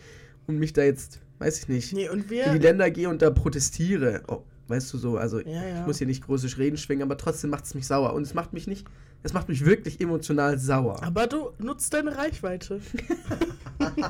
[0.46, 3.30] und mich da jetzt, weiß ich nicht, Nee, und in die Länder gehe und da
[3.30, 4.22] protestiere.
[4.28, 5.80] Oh, weißt du so, also Ja, ja.
[5.80, 8.12] ich muss hier nicht große Reden schwingen, aber trotzdem macht es mich sauer.
[8.14, 8.86] Und es macht mich nicht,
[9.22, 11.02] es macht mich wirklich emotional sauer.
[11.02, 12.80] Aber du nutzt deine Reichweite.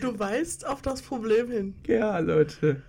[0.00, 1.74] du weißt auf das Problem hin.
[1.86, 2.82] ja, Leute.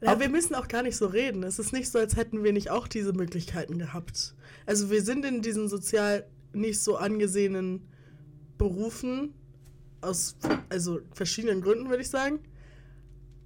[0.00, 1.42] Ja, wir müssen auch gar nicht so reden.
[1.42, 4.34] Es ist nicht so, als hätten wir nicht auch diese Möglichkeiten gehabt.
[4.66, 7.88] Also wir sind in diesen sozial nicht so angesehenen
[8.58, 9.34] Berufen
[10.00, 10.36] aus
[10.68, 12.38] also verschiedenen Gründen, würde ich sagen.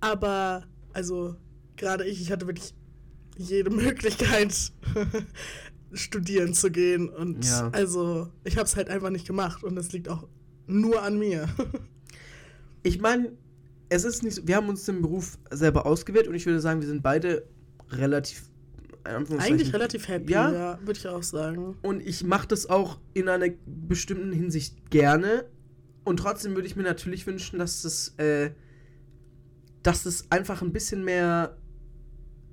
[0.00, 1.36] Aber also
[1.76, 2.74] gerade ich, ich hatte wirklich
[3.38, 4.54] jede Möglichkeit
[5.92, 7.68] studieren zu gehen und Ja.
[7.72, 10.26] also ich habe es halt einfach nicht gemacht und das liegt auch
[10.66, 11.48] nur an mir.
[12.84, 13.30] Ich meine,
[13.92, 16.80] es ist nicht so, wir haben uns den Beruf selber ausgewählt und ich würde sagen,
[16.80, 17.46] wir sind beide
[17.90, 18.48] relativ.
[19.04, 20.52] Eigentlich relativ happy, Ja?
[20.52, 21.76] ja, würde ich auch sagen.
[21.82, 25.44] Und ich mache das auch in einer bestimmten Hinsicht gerne.
[26.04, 28.52] Und trotzdem würde ich mir natürlich wünschen, dass das, äh,
[29.82, 31.56] dass es einfach ein bisschen mehr,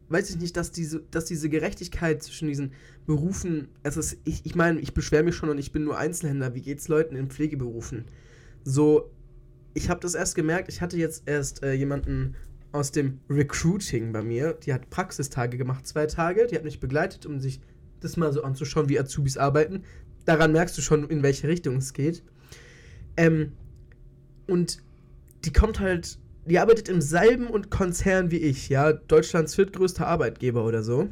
[0.10, 2.74] weiß ich nicht, dass diese, dass diese Gerechtigkeit zwischen diesen
[3.06, 6.56] Berufen, ist, ich, ich meine, ich beschwere mich schon und ich bin nur Einzelhändler.
[6.56, 8.06] Wie geht's Leuten in Pflegeberufen?
[8.64, 9.12] So,
[9.74, 12.36] ich habe das erst gemerkt, ich hatte jetzt erst äh, jemanden
[12.72, 17.26] aus dem Recruiting bei mir, die hat Praxistage gemacht, zwei Tage, die hat mich begleitet,
[17.26, 17.62] um sich
[18.00, 19.84] das mal so anzuschauen, wie Azubis arbeiten.
[20.26, 22.24] Daran merkst du schon, in welche Richtung es geht.
[23.18, 23.54] Ähm,
[24.48, 24.82] und
[25.46, 30.66] die kommt halt, die arbeitet im selben und Konzern wie ich, ja, Deutschlands viertgrößter Arbeitgeber
[30.66, 31.10] oder so.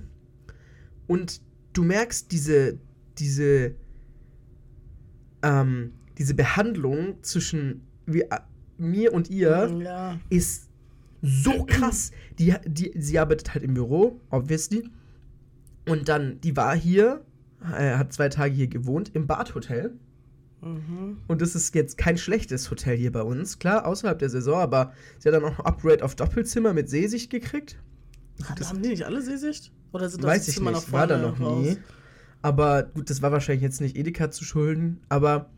[1.08, 1.42] Und
[1.74, 2.78] du merkst diese,
[3.18, 3.76] diese,
[5.42, 8.28] ähm, diese Behandlung zwischen wir,
[8.78, 10.20] mir und ihr Ja.
[10.30, 10.70] ist
[11.22, 12.12] so krass.
[12.40, 14.90] Die, die, sie arbeitet halt im Büro, obviously.
[15.88, 17.22] Und dann, die war hier,
[17.62, 19.94] äh, hat zwei Tage hier gewohnt, im Badhotel.
[20.62, 21.18] Mhm.
[21.28, 23.60] Und das ist jetzt kein schlechtes Hotel hier bei uns.
[23.60, 27.30] Klar, außerhalb der Saison, aber sie hat dann auch ein Upgrade auf Doppelzimmer mit Seesicht
[27.30, 27.78] gekriegt.
[28.44, 29.72] Haben- haben die nicht alle Seesicht?
[29.94, 31.66] Oder sind das Weiß ich Zimmer nicht, nach war da vorne noch raus?
[31.66, 31.78] nie.
[32.42, 35.00] Aber gut, das war wahrscheinlich jetzt nicht Edeka zu schulden.
[35.10, 35.50] Aber,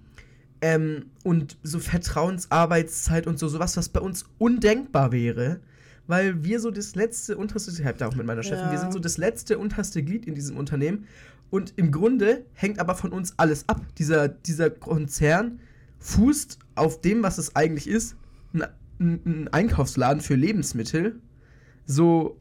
[0.61, 5.59] ähm, und so Vertrauensarbeitszeit und so, sowas, was bei uns undenkbar wäre.
[6.07, 8.71] Weil wir so das letzte, unterste, ich hab da auch mit meiner Chefin, Ja.
[8.71, 11.05] wir sind so das letzte, unterste Glied in diesem Unternehmen.
[11.51, 13.81] Und im Grunde hängt aber von uns alles ab.
[13.97, 15.59] Dieser, dieser Konzern
[15.99, 18.15] fußt auf dem, was es eigentlich ist,
[18.53, 18.63] ein,
[18.99, 21.19] ein, ein Einkaufsladen für Lebensmittel.
[21.85, 22.39] So,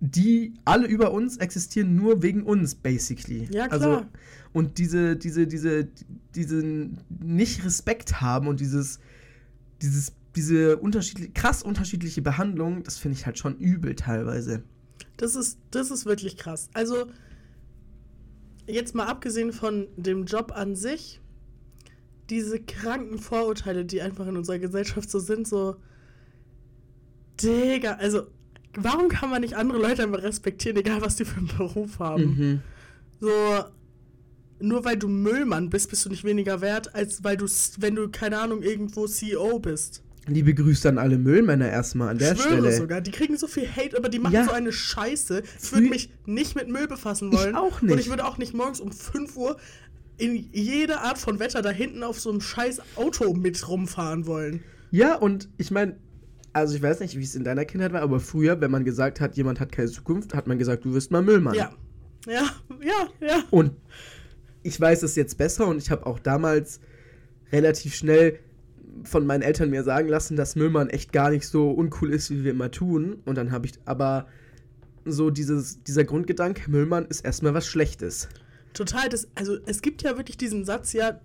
[0.00, 3.48] die alle über uns existieren nur wegen uns, basically.
[3.52, 4.08] Ja, Also, klar.
[4.52, 5.88] Und diese, diese, diese,
[6.34, 6.62] diese
[7.08, 8.98] nicht Respekt haben und dieses,
[9.80, 14.62] dieses, diese unterschiedliche, krass unterschiedliche Behandlung, das finde ich halt schon übel teilweise.
[15.16, 16.68] Das ist, das ist wirklich krass.
[16.72, 17.06] Also,
[18.66, 21.20] jetzt mal abgesehen von dem Job an sich,
[22.28, 25.76] diese kranken Vorurteile, die einfach in unserer Gesellschaft so sind, so.
[27.42, 28.26] Digga, also,
[28.74, 32.22] warum kann man nicht andere Leute einfach respektieren, egal was die für einen Beruf haben?
[32.22, 32.60] Mhm.
[33.20, 33.30] So,
[34.60, 37.46] nur weil du Müllmann bist, bist du nicht weniger wert, als weil du,
[37.78, 40.02] wenn du, keine Ahnung, irgendwo CEO bist.
[40.26, 42.72] Liebe Grüße an alle Müllmänner erstmal an der Schwöre Stelle.
[42.76, 44.44] sogar, die kriegen so viel Hate, aber die machen Ja.
[44.44, 45.42] so eine Scheiße.
[45.62, 47.54] Ich würde mich nicht mit Müll befassen Ich wollen.
[47.56, 47.92] auch nicht.
[47.92, 49.56] Und ich würde auch nicht morgens um 5 Uhr
[50.18, 54.62] in jeder Art von Wetter da hinten auf so einem scheiß Auto mit rumfahren wollen.
[54.90, 55.96] Ja, und ich meine,
[56.52, 59.20] also ich weiß nicht, wie es in deiner Kindheit war, aber früher, wenn man gesagt
[59.20, 61.54] hat, jemand hat keine Zukunft, hat man gesagt, du wirst mal Müllmann.
[61.54, 61.72] Ja.
[62.26, 62.42] Ja,
[62.84, 63.42] ja, ja.
[63.50, 63.70] Und
[64.62, 66.80] ich weiß es jetzt besser und ich habe auch damals
[67.52, 68.38] relativ schnell
[69.04, 72.44] von meinen Eltern mir sagen lassen, dass Müllmann echt gar nicht so uncool ist, wie
[72.44, 73.20] wir immer tun.
[73.24, 74.26] Und dann habe ich aber
[75.04, 78.28] so dieses, dieser Grundgedanke, Müllmann ist erstmal was Schlechtes.
[78.74, 81.20] Total, das, also es gibt ja wirklich diesen Satz, ja,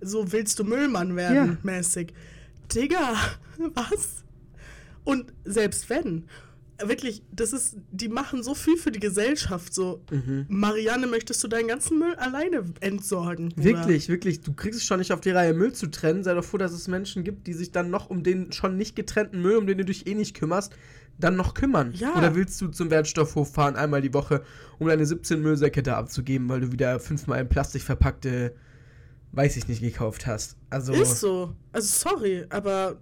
[0.00, 1.56] so willst du Müllmann werden, Ja.
[1.62, 2.12] mäßig.
[2.74, 3.14] Digga,
[3.74, 4.24] was?
[5.04, 6.24] Und selbst wenn,
[6.84, 10.46] wirklich, das ist, die machen so viel für die Gesellschaft, so, Mhm.
[10.48, 13.50] Marianne, möchtest du deinen ganzen Müll alleine entsorgen?
[13.50, 13.64] Bruder?
[13.64, 14.40] Wirklich, wirklich.
[14.40, 16.24] Du kriegst es schon nicht auf die Reihe, Müll zu trennen.
[16.24, 18.96] Sei doch froh, dass es Menschen gibt, die sich dann noch um den schon nicht
[18.96, 20.72] getrennten Müll, um den du dich eh nicht kümmerst,
[21.18, 21.92] dann noch kümmern.
[21.94, 22.16] Ja.
[22.16, 24.42] Oder willst du zum Wertstoffhof fahren, einmal die Woche,
[24.78, 28.54] um deine 17 Müllsäcke da abzugeben, weil du wieder fünfmal in Plastik verpackte,
[29.32, 30.56] weiß ich nicht, gekauft hast.
[30.70, 30.92] Also.
[30.92, 31.54] Ist so.
[31.72, 32.96] Also sorry, aber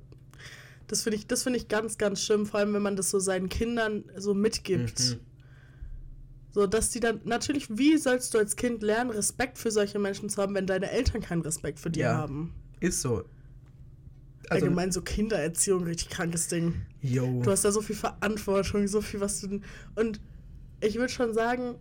[0.88, 3.18] das finde ich, das finde ich ganz, ganz schlimm, vor allem wenn man das so
[3.20, 4.98] seinen Kindern so mitgibt.
[5.00, 5.20] Mhm.
[6.50, 10.28] So, dass die dann, natürlich, wie sollst du als Kind lernen, Respekt für solche Menschen
[10.28, 12.14] zu haben, wenn deine Eltern keinen Respekt für dir Ja.
[12.16, 12.54] haben?
[12.80, 13.24] Ist so.
[14.50, 16.74] Also, Allgemein so Kindererziehung, richtig krankes Ding.
[17.02, 17.42] yo.
[17.42, 19.60] Du hast da so viel Verantwortung, so viel, was du.
[19.94, 20.20] Und
[20.80, 21.74] ich würde schon sagen,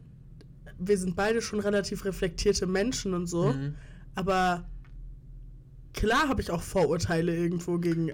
[0.78, 3.54] wir sind beide schon relativ reflektierte Menschen und so.
[3.54, 3.76] Mhm.
[4.16, 4.66] Aber
[5.94, 8.12] klar habe ich auch Vorurteile irgendwo gegen,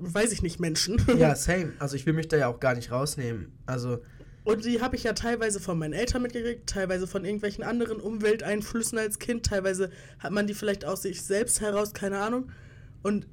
[0.00, 1.00] weiß ich nicht, Menschen.
[1.16, 1.72] Ja, same.
[1.78, 3.52] Also ich will mich da ja auch gar nicht rausnehmen.
[3.66, 3.98] Also,
[4.44, 8.98] Und die habe ich ja teilweise von meinen Eltern mitgekriegt, teilweise von irgendwelchen anderen Umwelteinflüssen
[8.98, 12.50] als Kind, teilweise hat man die vielleicht aus sich selbst heraus, keine Ahnung.
[13.02, 13.26] Und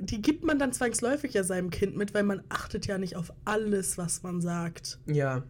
[0.00, 3.32] die gibt man dann zwangsläufig ja seinem Kind mit, weil man achtet ja nicht auf
[3.44, 5.44] alles, was man sagt ja.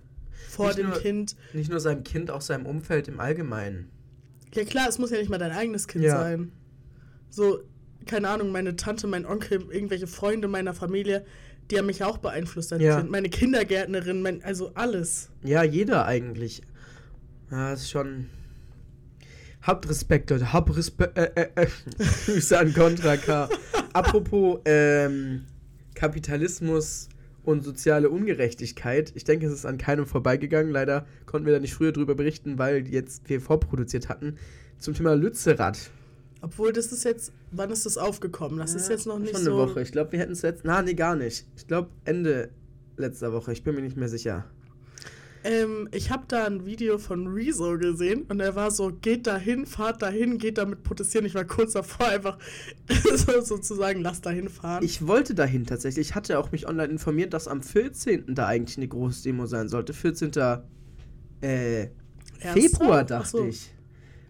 [0.51, 1.37] vor Nicht dem nur- Kind.
[1.55, 3.91] Nicht nur seinem Kind, auch seinem Umfeld im Allgemeinen.
[4.55, 6.19] Ja klar, es muss ja nicht mal dein eigenes Kind Ja.
[6.21, 6.53] sein.
[7.31, 7.61] So,
[8.07, 11.25] keine Ahnung, meine Tante, mein Onkel, irgendwelche Freunde meiner Familie,
[11.71, 12.99] die haben mich auch beeinflusst als Ja.
[12.99, 13.11] Kind.
[13.11, 15.31] Meine Kindergärtnerin, mein, also alles.
[15.43, 16.63] Ja, jeder eigentlich.
[17.51, 18.27] Ja, ist schon.
[19.63, 20.53] Habt Respekt, Leute.
[20.53, 21.17] Habt Respekt.
[21.17, 21.67] Äh, äh, äh.
[22.27, 23.49] Grüße an Contra K.
[23.95, 25.45] Apropos ähm,
[25.95, 27.09] Kapitalismus
[27.45, 29.13] und soziale Ungerechtigkeit.
[29.15, 30.73] Ich denke, es ist an keinem vorbeigegangen.
[30.73, 34.37] Leider konnten wir da nicht früher drüber berichten, weil jetzt wir vorproduziert hatten.
[34.79, 35.91] Zum Thema Lützerath.
[36.45, 38.59] Obwohl, das ist jetzt, wann ist das aufgekommen?
[38.59, 39.51] Das ist Ja, jetzt noch nicht schon so.
[39.59, 39.81] eine Woche.
[39.83, 40.63] Ich glaube, wir hätten es jetzt.
[40.65, 41.47] Na, nee, gar nicht.
[41.57, 42.51] Ich glaube, Ende
[42.99, 43.53] letzter Woche.
[43.53, 44.45] Ich bin mir nicht mehr sicher.
[45.47, 49.67] Ähm, ich habe da ein Video von Rezo gesehen und er war so, geht dahin,
[49.67, 51.27] fahrt dahin, geht damit protestieren.
[51.27, 52.39] Ich war kurz davor, einfach
[53.15, 54.83] so, sozusagen, lass dahin fahren.
[54.83, 56.09] Ich wollte dahin tatsächlich.
[56.11, 58.35] Ich hatte auch mich online informiert, dass am 14.
[58.35, 59.93] da eigentlich eine große Demo sein sollte.
[59.93, 60.31] 14.
[61.43, 61.89] Äh?
[62.39, 63.45] Februar, Ach dachte so.
[63.45, 63.71] ich.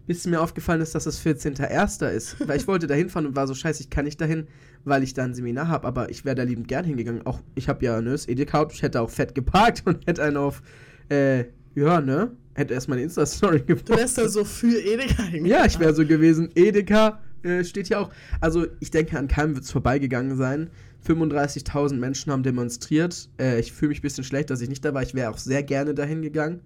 [0.07, 2.09] Bis mir aufgefallen ist, dass es 14.01.
[2.09, 2.47] ist.
[2.47, 4.47] Weil ich wollte dahin fahren und war so scheiße, ich kann nicht dahin,
[4.83, 5.87] weil ich da ein Seminar habe.
[5.87, 7.25] Aber ich wäre da liebend gern hingegangen.
[7.25, 10.37] Auch ich habe ja ne, das Edeka, ich hätte auch fett geparkt und hätte einen
[10.37, 10.61] auf,
[11.09, 12.31] äh, ja, ne?
[12.53, 13.89] Hätte erst meine Insta-Story gepostet.
[13.89, 15.45] Du wärst da so für Edeka hingegangen.
[15.45, 16.49] Ja, ich wäre so gewesen.
[16.55, 18.11] Edeka äh, steht hier auch.
[18.39, 20.69] Also, ich denke, an keinem wird es vorbeigegangen sein.
[21.05, 23.29] 35.000 Menschen haben demonstriert.
[23.39, 25.03] Äh, ich fühle mich ein bisschen schlecht, dass ich nicht da war.
[25.03, 26.61] Ich wäre auch sehr gerne dahin gegangen.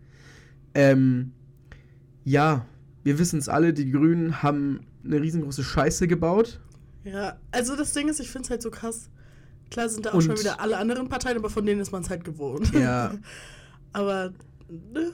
[0.74, 1.32] Ähm,
[2.24, 2.66] ja,
[3.04, 6.60] wir wissen es alle, die Grünen haben eine riesengroße Scheiße gebaut.
[7.04, 9.10] Ja, also das Ding ist, ich finde es halt so krass.
[9.72, 12.02] Klar sind da auch Und- schon wieder alle anderen Parteien, aber von denen ist man
[12.02, 12.74] es halt gewohnt.
[12.74, 13.14] Ja.
[13.94, 14.34] aber
[14.68, 15.12] ne,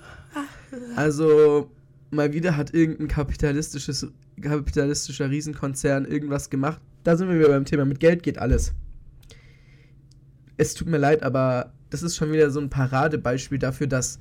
[0.95, 1.69] Also,
[2.11, 4.07] mal wieder hat irgendein kapitalistisches,
[4.41, 6.81] kapitalistischer Riesenkonzern irgendwas gemacht.
[7.03, 7.85] Da sind wir wieder beim Thema.
[7.85, 8.73] Mit Geld geht alles.
[10.57, 14.19] Es tut mir leid, aber das ist schon wieder so ein Paradebeispiel dafür, dass,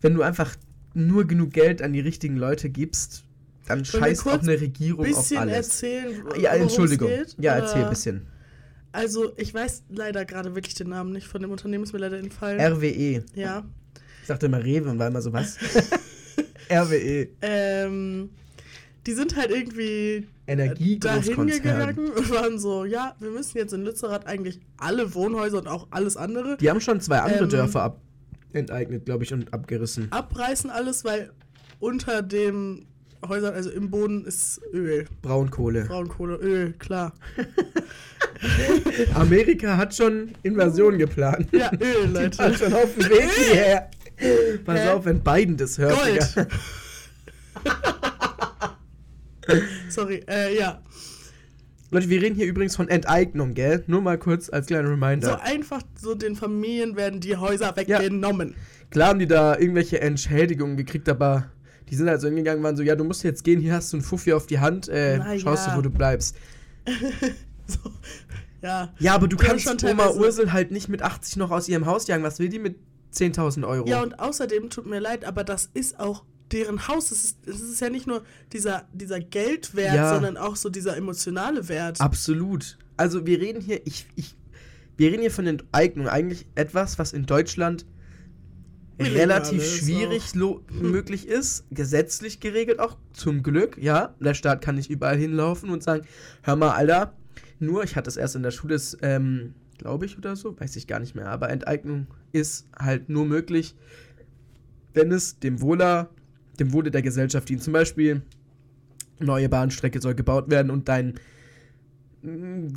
[0.00, 0.54] wenn du einfach
[0.94, 3.24] nur genug Geld an die richtigen Leute gibst,
[3.66, 5.56] dann scheißt auch eine Regierung auf bisschen alles.
[5.56, 6.24] erzählen.
[6.40, 7.08] Ja, Entschuldigung.
[7.08, 8.26] Geht, ja, erzähl ein bisschen.
[8.92, 12.18] Also, ich weiß leider gerade wirklich den Namen nicht von dem Unternehmen, ist mir leider
[12.18, 12.60] entfallen.
[12.60, 13.24] RWE.
[13.34, 13.64] ja.
[14.22, 15.58] Ich dachte immer Rewe und war immer so was.
[16.70, 17.28] RWE.
[17.42, 18.30] Ähm,
[19.06, 21.62] die sind halt irgendwie dahin Energiegroßkonzern.
[21.62, 25.88] gegangen und waren so, ja, wir müssen jetzt in Lützerath eigentlich alle Wohnhäuser und auch
[25.90, 28.00] alles andere Die haben schon zwei andere Ähm, Dörfer ab
[28.54, 30.10] enteignet, glaube ich, und abgerissen.
[30.12, 31.30] abreißen, alles, weil
[31.80, 32.86] unter den
[33.26, 35.06] Häusern, also im Boden ist Öl.
[35.22, 35.84] Braunkohle.
[35.84, 37.14] Braunkohle, Öl, klar.
[39.14, 41.48] Amerika hat schon Invasion geplant.
[41.52, 42.38] Ja, Öl, Die Leute.
[42.38, 43.90] waren schon auf dem Weg hierher.
[44.64, 44.88] Pass Hä?
[44.90, 45.96] auf, wenn Biden das hört.
[45.98, 46.48] Gold.
[49.88, 50.80] Sorry, äh, ja.
[51.94, 53.84] Leute, wir reden hier übrigens von Enteignung, gell?
[53.86, 55.42] Nur mal kurz als kleiner So Reminder.
[55.42, 58.56] einfach, so den Familien werden die Häuser weggenommen.
[58.90, 61.52] Klar haben die da irgendwelche Entschädigungen gekriegt, aber
[61.88, 63.98] die sind also hingegangen und waren so, ja, du musst jetzt gehen, hier hast du
[63.98, 65.72] einen Fuffi auf die Hand, äh, Na schaust ja.
[65.72, 66.36] du, wo du bleibst.
[67.66, 67.78] So,
[68.60, 68.92] ja.
[68.98, 72.06] Ja, aber du haben kannst Oma Ursel halt nicht mit 80 noch aus ihrem Haus
[72.06, 72.22] jagen.
[72.22, 72.76] Was will die mit
[73.14, 73.88] 10.000 Euro?
[73.88, 77.10] Ja, und außerdem tut mir leid, aber das ist auch deren Haus.
[77.10, 80.14] Es ist, es ist ja nicht nur dieser, dieser Geldwert, Ja.
[80.14, 82.00] sondern auch so dieser emotionale Wert.
[82.00, 82.78] Absolut.
[82.96, 84.36] Also wir reden hier, ich, ich,
[84.96, 86.08] wir reden hier von Enteignung.
[86.08, 87.84] Eigentlich etwas, was in Deutschland
[88.96, 90.34] Illegal relativ schwierig
[90.70, 94.14] möglich ist, gesetzlich geregelt auch, zum Glück, ja.
[94.20, 96.06] Der Staat kann nicht überall hinlaufen und sagen,
[96.42, 97.12] hör mal, Alter,
[97.58, 100.76] nur, ich hatte es erst in der Schule, ist, ähm, glaube ich oder so, weiß
[100.76, 103.74] ich gar nicht mehr, aber Enteignung ist halt nur möglich,
[104.92, 106.10] wenn es dem Wohler,
[106.58, 107.62] dem Wohle der Gesellschaft dient.
[107.62, 108.22] Zum Beispiel,
[109.18, 111.14] neue Bahnstrecke soll gebaut werden und dein
[112.22, 112.68] mm,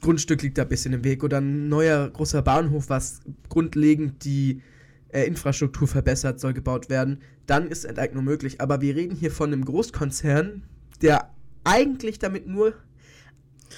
[0.00, 4.62] Grundstück liegt da ein bisschen im Weg oder ein neuer großer Bahnhof, was grundlegend die
[5.08, 8.60] äh, Infrastruktur verbessert, soll gebaut werden, dann ist Enteignung möglich.
[8.60, 10.62] Aber wir reden hier von einem Großkonzern,
[11.02, 11.30] der
[11.64, 12.74] eigentlich damit nur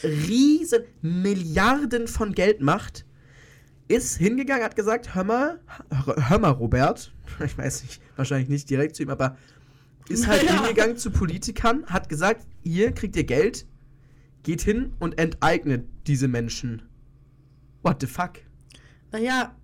[0.02, 3.06] riesen Milliarden von Geld macht,
[3.88, 5.60] ist hingegangen, hat gesagt, hör mal,
[6.28, 9.36] hör mal, Robert, ich weiß nicht, wahrscheinlich nicht direkt zu ihm, aber
[10.08, 10.64] ist halt Naja.
[10.64, 13.66] hingegangen zu Politikern, hat gesagt, hier kriegt ihr Geld,
[14.42, 16.82] geht hin und enteignet diese Menschen.
[17.82, 18.32] What the fuck?
[19.12, 19.54] Naja,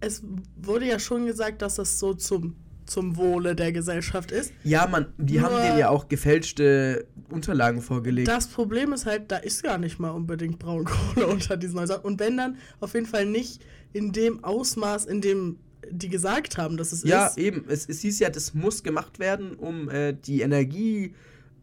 [0.00, 0.22] es
[0.56, 4.52] wurde ja schon gesagt, dass das so zum zum Wohle der Gesellschaft ist.
[4.64, 8.26] Ja, man, die Nur- haben denen ja auch gefälschte Unterlagen vorgelegt.
[8.26, 12.00] Das Problem ist halt, da ist gar nicht mal unbedingt Braunkohle unter diesen Häusern.
[12.00, 15.58] Und wenn dann, auf jeden Fall nicht in dem Ausmaß, in dem
[15.90, 17.38] die gesagt haben, dass es ja, ist.
[17.38, 17.64] eben.
[17.68, 21.14] Es, es hieß ja, das muss gemacht werden, um äh, die Energie,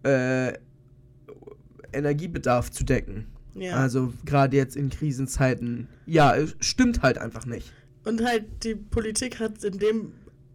[0.04, 0.54] äh,
[1.92, 3.28] Energiebedarf zu decken.
[3.56, 3.76] Ja.
[3.76, 5.88] Also gerade jetzt in Krisenzeiten.
[6.06, 7.74] Ja, es stimmt halt einfach nicht.
[8.06, 10.14] Und halt die Politik hat in dem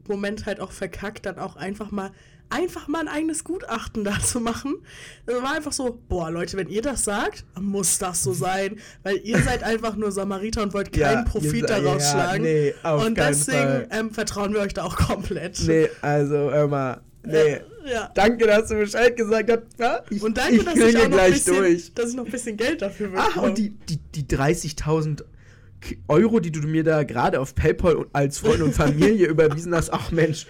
[0.08, 2.12] Moment halt auch verkackt, dann auch einfach mal
[2.50, 4.76] einfach mal ein eigenes Gutachten dazu machen.
[5.26, 9.16] Das war einfach so, boah Leute, wenn ihr das sagt, muss das so sein, weil
[9.24, 12.42] ihr seid einfach nur Samariter und wollt keinen Ja, Profit daraus ja, schlagen.
[12.44, 15.60] nee, auf und deswegen ähm, vertrauen wir euch da auch komplett.
[15.66, 17.00] Nee, also immer.
[17.26, 17.60] Nee.
[17.90, 18.10] Ja.
[18.14, 20.02] Danke, dass du Bescheid gesagt hast.
[20.10, 21.92] Ich, Und danke, ich dass, ich auch noch bisschen, durch.
[21.94, 23.28] dass ich noch ein bisschen Geld dafür bekomme.
[23.34, 25.22] Ach, und die, die, die 30.000
[25.80, 29.90] K- Euro, die du mir da gerade auf PayPal als Freund und Familie überwiesen hast,
[29.92, 30.46] ach Mensch,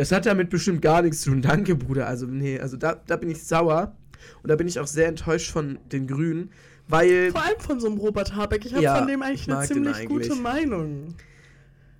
[0.00, 1.42] das hat damit bestimmt gar nichts zu tun.
[1.42, 2.06] Danke, Bruder.
[2.06, 3.96] Also, nee, also da, da bin ich sauer.
[4.42, 6.50] Und da bin ich auch sehr enttäuscht von den Grünen,
[6.88, 8.64] weil Vor allem von so einem Robert Habeck.
[8.66, 10.28] Ich habe Ja, von dem eigentlich ich eine ziemlich eigentlich.
[10.28, 11.14] gute Meinung.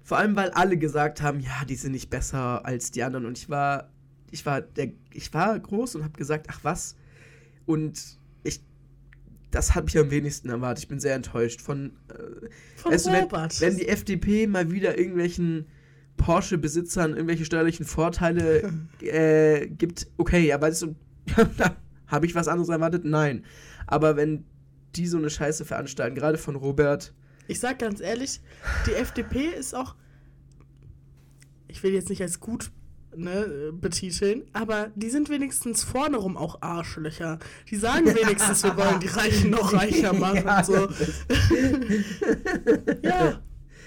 [0.02, 3.26] Vor allem, weil alle gesagt haben, ja, die sind nicht besser als die anderen.
[3.26, 3.90] Und ich war,
[4.30, 6.96] ich war, der, ich war groß und habe gesagt, ach was.
[7.66, 8.60] Und ich,
[9.50, 10.84] das habe ich am wenigsten erwartet.
[10.84, 11.92] Ich bin sehr enttäuscht von.
[12.08, 13.60] Äh, Von weißt du, wenn, Robert.
[13.60, 15.66] wenn die FDP mal wieder irgendwelchen
[16.20, 20.94] Porsche-Besitzern irgendwelche steuerlichen Vorteile äh, gibt, okay, aber weißt du,
[22.06, 23.04] habe ich was anderes erwartet?
[23.04, 23.44] Nein.
[23.86, 24.44] Aber wenn
[24.96, 27.14] die so eine Scheiße veranstalten, gerade von Robert,
[27.48, 28.40] Ich sag ganz ehrlich,
[28.86, 29.94] die FDP ist auch.
[31.68, 32.70] Ich will jetzt nicht als gut
[33.16, 37.38] ne, betiteln, aber die sind wenigstens vorne rum auch Arschlöcher.
[37.70, 40.88] Die sagen wenigstens, wir wollen die Reichen noch reicher machen Ja, und so.
[43.02, 43.40] Ja.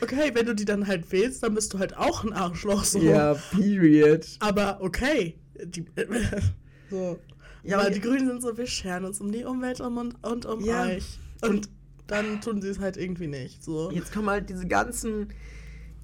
[0.04, 2.84] Okay, wenn du die dann halt wählst, dann bist du halt auch ein Arschloch.
[2.84, 3.00] So.
[3.00, 4.28] ja, period.
[4.40, 5.36] Aber okay.
[5.64, 5.86] Die,
[6.90, 7.20] so.
[7.64, 10.26] Ja, Aber und- die Grünen sind so, wir scheren uns um die Umwelt und, und,
[10.26, 10.84] und um Ja.
[10.86, 11.18] euch.
[11.42, 11.70] Und
[12.08, 13.64] dann tun sie es halt irgendwie nicht.
[13.64, 13.90] So.
[13.92, 15.30] Jetzt kommen halt diese ganzen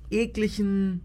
[0.09, 1.01] ekligen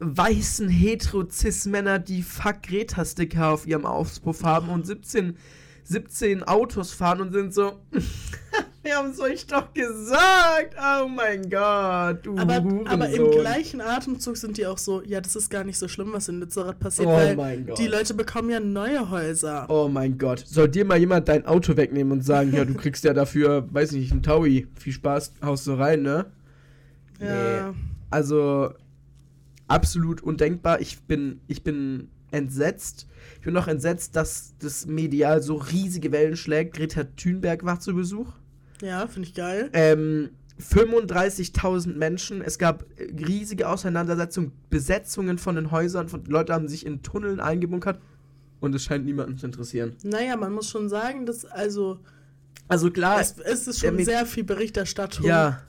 [0.00, 5.36] weißen hetero-cis-Männer, die fuck Greta-Sticker auf ihrem Auspuff haben und 17,
[5.82, 7.80] 17 Autos fahren und sind so,
[8.88, 13.80] wir haben es euch doch gesagt, oh mein Gott, du Aber, aber im Hurensohn." gleichen
[13.82, 16.80] Atemzug sind die auch so, ja, das ist gar nicht so schlimm, was in Lützerath
[16.80, 17.78] passiert, Oh weil mein Gott.
[17.78, 19.66] die Leute bekommen ja neue Häuser.
[19.68, 20.42] Oh mein Gott.
[20.46, 23.92] Soll dir mal jemand dein Auto wegnehmen und sagen, ja, du kriegst ja dafür, weiß
[23.92, 24.66] nicht, einen Taui.
[24.80, 26.26] Viel Spaß, haust du rein, ne?
[27.20, 27.74] Ja.
[28.10, 28.72] Also
[29.66, 30.80] absolut undenkbar.
[30.80, 33.06] Ich bin, ich bin entsetzt.
[33.36, 36.74] Ich bin noch entsetzt, dass das medial so riesige Wellen schlägt.
[36.76, 38.32] Greta Thunberg war zu Besuch.
[38.82, 39.70] Ja, finde ich geil.
[39.72, 42.42] Ähm, 35.000 Menschen.
[42.42, 46.08] Es gab riesige Auseinandersetzungen, Besetzungen von den Häusern.
[46.08, 48.00] Von, Leute haben sich in Tunneln eingebunkert.
[48.60, 49.94] Und es scheint niemanden zu interessieren.
[50.02, 52.00] Naja, man muss schon sagen, dass also
[52.66, 55.24] Also klar, es, es ist schon sehr viel Berichterstattung.
[55.24, 55.62] Ja,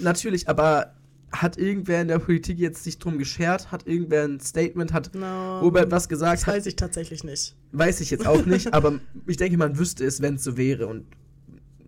[0.00, 0.94] natürlich, aber
[1.30, 3.70] hat irgendwer in der Politik jetzt sich drum geschert?
[3.70, 4.92] Hat irgendwer ein Statement?
[4.94, 6.40] Hat No, Robert was gesagt?
[6.42, 7.54] das weiß ich tatsächlich nicht.
[7.72, 10.86] weiß ich jetzt auch nicht, aber ich denke, man wüsste es, wenn es so wäre.
[10.86, 11.04] Und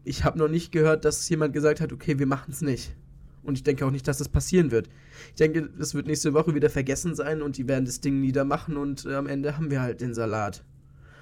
[0.04, 2.94] ich habe noch nicht gehört, dass jemand gesagt hat, okay, wir machen es nicht.
[3.42, 4.88] Und ich denke auch nicht, dass das passieren wird.
[5.30, 8.76] Ich denke, das wird nächste Woche wieder vergessen sein und die werden das Ding niedermachen
[8.76, 10.64] und äh, am Ende haben wir halt den Salat.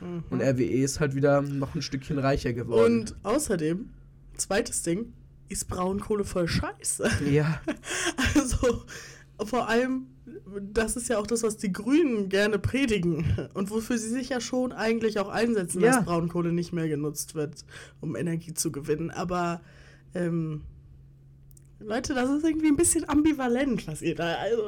[0.00, 0.24] Mhm.
[0.28, 3.00] Und RWE ist halt wieder noch ein Stückchen reicher geworden.
[3.00, 3.88] Und außerdem,
[4.36, 5.12] zweites Ding,
[5.48, 7.10] ist Braunkohle voll scheiße.
[7.30, 7.60] ja,
[8.34, 8.84] Also,
[9.44, 10.06] vor allem,
[10.72, 14.40] das ist ja auch das, was die Grünen gerne predigen und wofür sie sich ja
[14.40, 15.96] schon eigentlich auch einsetzen, Ja.
[15.96, 17.64] dass Braunkohle nicht mehr genutzt wird,
[18.00, 19.10] um Energie zu gewinnen.
[19.10, 19.60] Aber,
[20.14, 20.62] ähm,
[21.82, 24.34] Leute, das ist irgendwie ein bisschen ambivalent, was ihr da.
[24.34, 24.62] Also,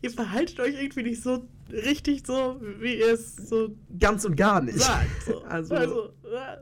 [0.00, 4.62] ihr verhaltet euch irgendwie nicht so richtig so, wie ihr es so ganz und gar
[4.62, 4.78] nicht.
[4.78, 5.22] sagt.
[5.26, 5.42] So.
[5.48, 6.08] Also- Also,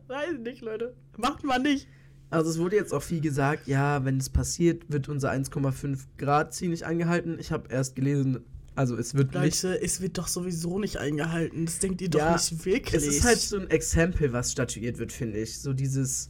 [0.09, 0.95] weiß ich nicht, Leute.
[1.17, 1.87] Macht man nicht.
[2.31, 6.55] Also es wurde jetzt auch viel gesagt, ja, wenn es passiert, wird unser 1,5 Grad
[6.55, 7.39] Ziel nicht eingehalten.
[7.39, 8.41] Ich habe erst gelesen,
[8.75, 9.63] also es wird nicht.
[9.63, 11.67] Leute, es wird doch sowieso nicht eingehalten.
[11.67, 12.95] Das denkt ihr doch Ja, nicht wirklich.
[12.95, 15.61] Es ist halt so ein Exempel, was statuiert wird, finde ich.
[15.61, 16.29] So dieses.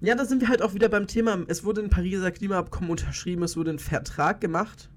[0.00, 1.38] Ja, da sind wir halt auch wieder beim Thema.
[1.48, 4.90] Es wurde ein Pariser Klimaabkommen unterschrieben, es wurde ein Vertrag gemacht.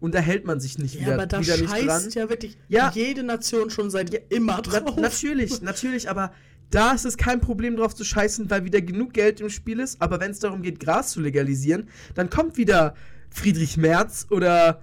[0.00, 1.80] Und da hält man sich nicht Ja, wieder, aber da wieder nicht dran.
[1.86, 2.90] scheißt ja wirklich Ja.
[2.94, 4.96] jede Nation schon seit immer Na, drauf.
[4.96, 6.32] natürlich, natürlich, aber
[6.70, 10.02] da ist es kein Problem drauf zu scheißen, weil wieder genug Geld im Spiel ist.
[10.02, 12.94] Aber wenn es darum geht, Gras zu legalisieren, dann kommt wieder
[13.30, 14.82] Friedrich Merz oder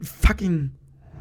[0.00, 0.72] fucking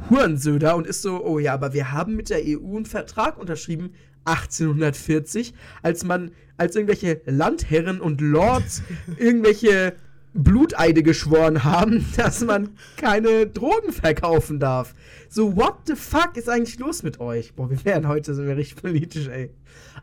[0.09, 3.91] Hurensöder und ist so, oh ja, aber wir haben mit der EU einen Vertrag unterschrieben,
[4.25, 8.83] 1840, als man, als irgendwelche Landherren und Lords
[9.17, 9.95] irgendwelche
[10.33, 14.95] Bluteide geschworen haben, dass man keine Drogen verkaufen darf.
[15.29, 17.53] So, what the fuck ist eigentlich los mit euch?
[17.53, 19.51] Boah, wir werden heute sind wir richtig politisch, ey.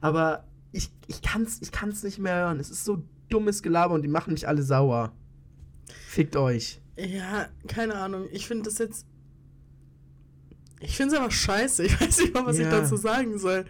[0.01, 2.61] Aber ich, ich kann's, ich kann's nicht mehr hören.
[2.61, 5.13] Es ist so dummes Gelaber und die machen mich alle sauer.
[6.09, 6.81] Fickt euch.
[6.97, 8.27] Ja, keine Ahnung.
[8.33, 9.07] Ich finde das jetzt.
[10.81, 11.85] Ich finde es einfach scheiße.
[11.85, 12.65] Ich weiß nicht mal, was Ja.
[12.65, 13.65] ich dazu sagen soll.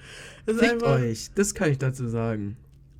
[0.46, 1.30] Es Fickt einfach, euch.
[1.34, 2.56] Das kann ich dazu sagen.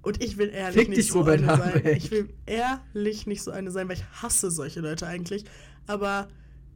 [0.08, 1.74] Und ich will ehrlich Fick nicht dich, so Robert eine sein.
[1.74, 1.96] Habeck.
[1.98, 5.44] Ich will ehrlich nicht so eine sein, weil ich hasse solche Leute eigentlich.
[5.86, 6.28] Aber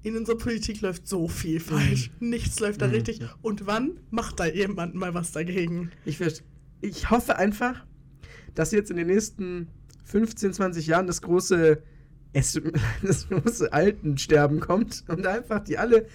[0.02, 2.10] in unserer Politik läuft so viel falsch.
[2.20, 2.92] Nichts läuft da Mhm.
[2.92, 3.20] richtig.
[3.40, 5.90] Und wann macht da jemand mal was dagegen?
[6.04, 6.18] Ich,
[6.82, 7.86] ich hoffe einfach,
[8.54, 9.68] dass jetzt in den nächsten
[10.04, 11.82] 15, 20 Jahren das große,
[12.34, 12.60] es,
[13.02, 16.06] das große Altensterben kommt und einfach die alle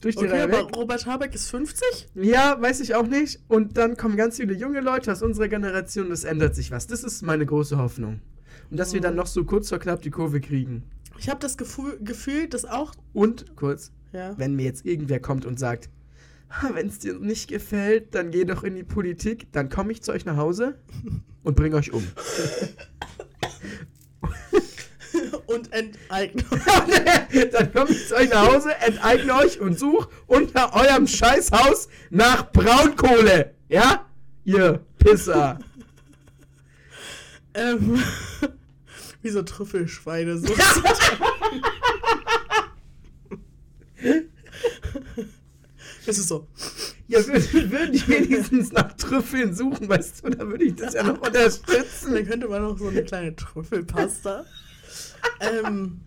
[0.00, 0.76] durch die Okay, Reihe aber weg.
[0.76, 2.08] Robert Habeck ist 50?
[2.14, 3.40] Ja, weiß ich auch nicht.
[3.48, 6.86] Und dann kommen ganz viele junge Leute aus unserer Generation und es ändert sich was.
[6.86, 8.20] Das ist meine große Hoffnung.
[8.70, 10.82] Und dass wir dann noch so kurz vor knapp die Kurve kriegen.
[11.18, 12.92] Ich habe das Gefühl, Gefühl, dass auch.
[13.12, 14.36] Und kurz, Ja.
[14.38, 15.88] wenn mir jetzt irgendwer kommt und sagt,
[16.74, 20.12] wenn es dir nicht gefällt, dann geh doch in die Politik, dann komme ich zu
[20.12, 20.78] euch nach Hause
[21.42, 22.06] und bringe euch um.
[25.46, 26.44] Und enteignen.
[27.52, 32.50] dann komme ich zu euch nach Hause, enteigne euch und such unter eurem Scheißhaus nach
[32.52, 33.54] Braunkohle.
[33.68, 34.06] Ja?
[34.44, 35.58] Ihr Pisser.
[37.54, 38.02] ähm,
[39.22, 40.38] wie so Trüffelschweine.
[40.38, 40.54] So.
[46.06, 46.46] Es ist so.
[47.08, 51.02] Ja, würde würd ich wenigstens nach Trüffeln suchen, weißt du, da würde ich das ja
[51.02, 52.14] noch unterstützen.
[52.14, 54.44] Dann könnte man noch so eine kleine Trüffelpasta.
[55.40, 56.00] Ähm,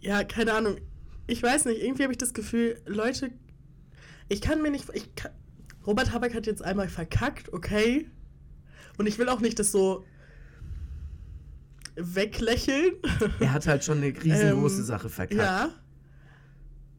[0.00, 0.76] ja, keine Ahnung.
[1.26, 3.30] Ich weiß nicht, irgendwie habe ich das Gefühl, Leute,
[4.28, 4.86] ich kann mir nicht.
[4.94, 5.32] Ich kann,
[5.86, 8.08] Robert Habeck hat jetzt einmal verkackt, okay.
[8.98, 10.04] Und ich will auch nicht das so
[11.96, 12.92] weglächeln.
[13.40, 15.40] Er hat halt schon eine riesengroße Ähm, Sache verkackt.
[15.40, 15.70] Ja.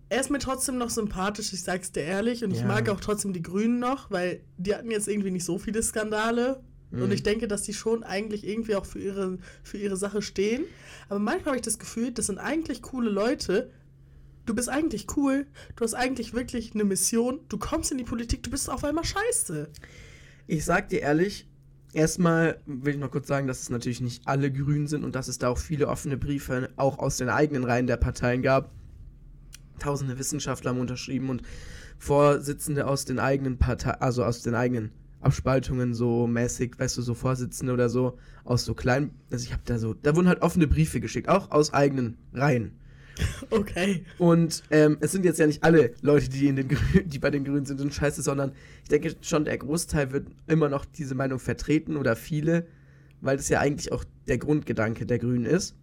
[0.09, 2.43] Er ist mir trotzdem noch sympathisch, ich sag's dir ehrlich.
[2.43, 2.65] Und ich Ja.
[2.65, 6.63] mag auch trotzdem die Grünen noch, weil die hatten jetzt irgendwie nicht so viele Skandale.
[6.91, 7.11] Und Mhm.
[7.11, 10.63] ich denke, dass die schon eigentlich irgendwie auch für ihre, für ihre Sache stehen.
[11.07, 13.71] Aber manchmal habe ich das Gefühl, das sind eigentlich coole Leute.
[14.45, 18.41] Du bist eigentlich cool, du hast eigentlich wirklich eine Mission, du kommst in die Politik,
[18.41, 19.69] du bist auf einmal scheiße.
[20.47, 21.47] Ich sag dir ehrlich,
[21.93, 25.27] erstmal will ich noch kurz sagen, dass es natürlich nicht alle Grünen sind und dass
[25.27, 28.71] es da auch viele offene Briefe auch aus den eigenen Reihen der Parteien gab.
[29.77, 31.43] Tausende Wissenschaftler haben unterschrieben und
[31.99, 37.13] Vorsitzende aus den eigenen Parteien, also aus den eigenen Abspaltungen so mäßig, weißt du, so
[37.13, 40.67] Vorsitzende oder so, aus so kleinen, also ich habe da so, da wurden halt offene
[40.67, 42.71] Briefe geschickt, auch aus eigenen Reihen.
[43.49, 44.05] Okay.
[44.17, 47.29] Und ähm, es sind jetzt ja nicht alle Leute, die, in den Grü- die bei
[47.29, 48.53] den Grünen sind und scheiße, sondern
[48.83, 52.65] ich denke schon, der Großteil wird immer noch diese Meinung vertreten oder viele,
[53.19, 55.75] weil das ja eigentlich auch der Grundgedanke der Grünen ist.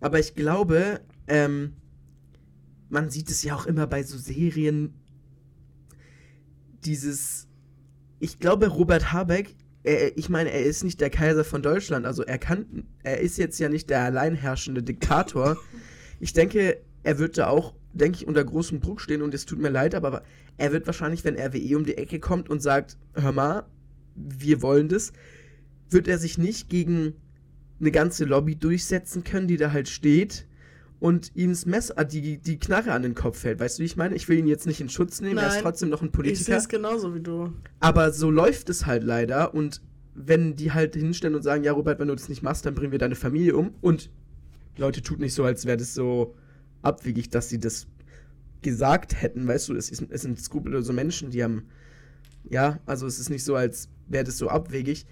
[0.00, 1.74] Aber ich glaube, ähm,
[2.88, 4.94] man sieht es ja auch immer bei so Serien,
[6.84, 7.45] dieses,
[8.18, 12.22] ich glaube, Robert Habeck, er, ich meine, er ist nicht der Kaiser von Deutschland, also
[12.22, 15.56] er kann, er ist jetzt ja nicht der alleinherrschende Diktator.
[16.20, 19.60] Ich denke, er wird da auch, denke ich, unter großem Druck stehen und es tut
[19.60, 20.22] mir leid, aber
[20.56, 23.64] er wird wahrscheinlich, wenn RWE um die Ecke kommt und sagt, hör mal,
[24.14, 25.12] wir wollen das,
[25.90, 27.14] wird er sich nicht gegen
[27.78, 30.46] eine ganze Lobby durchsetzen können, die da halt steht
[30.98, 33.60] und ihm das Messer, die, die Knarre an den Kopf fällt.
[33.60, 34.14] Weißt du, wie ich meine?
[34.14, 35.62] Ich will ihn jetzt nicht in Schutz nehmen, er ist Nein.
[35.62, 36.44] trotzdem noch ein Ich Politiker.
[36.44, 37.52] sehe es genauso wie du.
[37.80, 39.54] Aber so läuft es halt leider.
[39.54, 39.82] Und
[40.14, 42.92] wenn die halt hinstellen und sagen, ja, Robert, wenn du das nicht machst, dann bringen
[42.92, 43.74] wir deine Familie um.
[43.82, 44.10] Und
[44.78, 46.34] Leute, tut nicht so, als wäre das so
[46.82, 47.86] abwegig, dass sie das
[48.62, 49.46] gesagt hätten.
[49.46, 51.68] Weißt du, es, ist, es sind skrupellose Menschen, die haben.
[52.48, 55.04] Ja, also es ist nicht so, als wäre das so abwegig.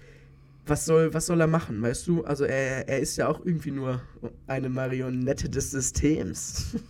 [0.67, 2.23] Was soll, was soll er machen, weißt du?
[2.23, 4.01] Also er, er ist ja auch irgendwie nur
[4.47, 6.75] eine Marionette des Systems.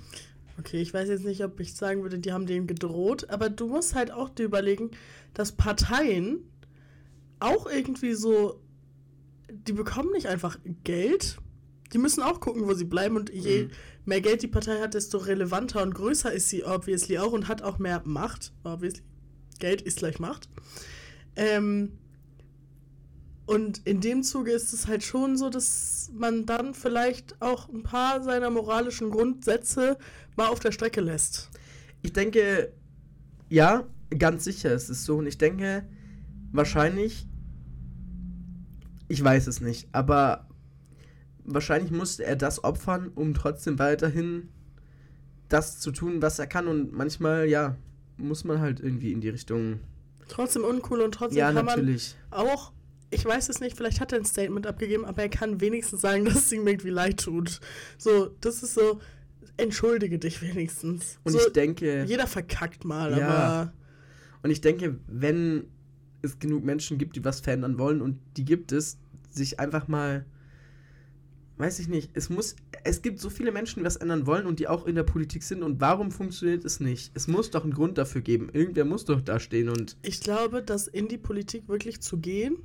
[0.57, 3.67] Okay, ich weiß jetzt nicht, ob ich sagen würde, die haben denen gedroht, aber du
[3.67, 4.91] musst halt auch dir überlegen,
[5.33, 6.49] dass Parteien
[7.41, 8.61] auch irgendwie so,
[9.51, 11.39] die bekommen nicht einfach Geld.
[11.91, 13.71] Die müssen auch gucken, wo sie bleiben und je Mhm.
[14.05, 17.61] mehr Geld die Partei hat, desto relevanter und größer ist sie obviously auch und hat
[17.61, 18.53] auch mehr Macht.
[18.63, 19.01] Obviously.
[19.59, 20.47] Geld ist gleich Macht.
[21.35, 21.97] Ähm,
[23.45, 27.83] und in dem Zuge ist es halt schon so, dass man dann vielleicht auch ein
[27.83, 29.97] paar seiner moralischen Grundsätze
[30.35, 31.51] mal auf der Strecke lässt.
[32.01, 32.73] Ich denke,
[33.49, 33.85] ja,
[34.17, 35.17] ganz sicher ist es so.
[35.17, 35.85] Und ich denke,
[36.51, 37.27] wahrscheinlich,
[39.07, 40.47] ich weiß es nicht, aber
[41.43, 44.49] wahrscheinlich musste er das opfern, um trotzdem weiterhin
[45.49, 46.67] das zu tun, was er kann.
[46.67, 47.75] Und manchmal, ja,
[48.17, 49.81] muss man halt irgendwie in die Richtung.
[50.27, 52.15] Trotzdem uncool und trotzdem Ja, kann natürlich.
[52.31, 52.71] man auch
[53.15, 56.25] ich weiß es nicht, vielleicht hat er ein Statement abgegeben, aber er kann wenigstens sagen,
[56.25, 57.59] dass es ihm irgendwie leid tut.
[57.97, 58.99] So, das ist so,
[59.57, 61.19] entschuldige dich wenigstens.
[61.23, 62.03] Und so, ich denke.
[62.03, 63.27] Jeder verkackt mal, Ja.
[63.29, 63.73] aber.
[64.43, 65.65] Und ich denke, wenn
[66.21, 68.97] es genug Menschen gibt, die was verändern wollen und die gibt es,
[69.31, 70.25] sich einfach mal,
[71.57, 74.59] weiß ich nicht, es muss, es gibt so viele Menschen, die was ändern wollen und
[74.59, 77.11] die auch in der Politik sind und warum funktioniert es nicht?
[77.15, 78.49] Es muss doch einen Grund dafür geben.
[78.53, 82.57] Irgendwer muss doch da stehen und Ich glaube, dass in die Politik wirklich zu gehen,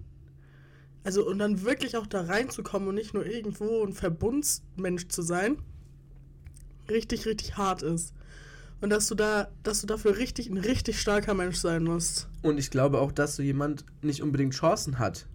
[1.05, 5.57] also und dann wirklich auch da reinzukommen und nicht nur irgendwo ein Verbundsmensch zu sein,
[6.88, 8.12] richtig, richtig hart ist.
[8.80, 12.28] Und dass du da, dass du dafür richtig ein richtig starker Mensch sein musst.
[12.42, 15.26] Und ich glaube auch, dass so jemand nicht unbedingt Chancen hat,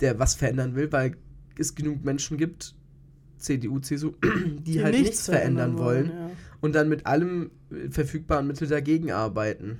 [0.00, 1.16] der was verändern will, weil
[1.58, 2.74] es genug Menschen gibt,
[3.38, 4.12] CDU, CSU,
[4.66, 6.30] die, halt nichts verändern, wollen, ja.
[6.60, 7.50] und dann mit allem
[7.90, 9.78] verfügbaren Mittel dagegen arbeiten.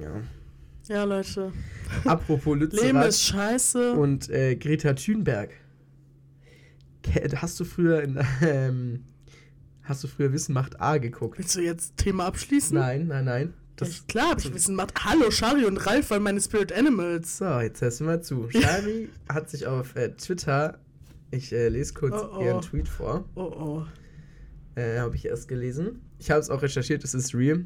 [0.00, 0.22] Ja.
[0.92, 1.52] Ja, Leute.
[2.04, 3.92] Apropos Leben Lützerath ist scheiße.
[3.94, 5.48] und äh, Greta Thunberg.
[7.34, 9.04] Hast du früher in, ähm,
[9.84, 11.38] hast du früher Wissen macht A geguckt?
[11.38, 12.76] Willst du jetzt Thema abschließen?
[12.76, 13.54] Nein, nein, nein.
[13.76, 14.92] Das, Das klar, hab ich Wissen gemacht.
[15.02, 17.38] Hallo, Shari und Ralf waren meine Spirit Animals.
[17.38, 18.50] So, jetzt hörst du mal zu.
[18.52, 20.78] Shari hat sich auf äh, Twitter,
[21.30, 22.44] ich äh, lese kurz Oh, oh.
[22.44, 23.40] ihren Tweet vor, Oh
[24.76, 24.78] oh.
[24.78, 26.02] äh, habe ich erst gelesen.
[26.18, 27.64] Ich habe es auch recherchiert, es ist real.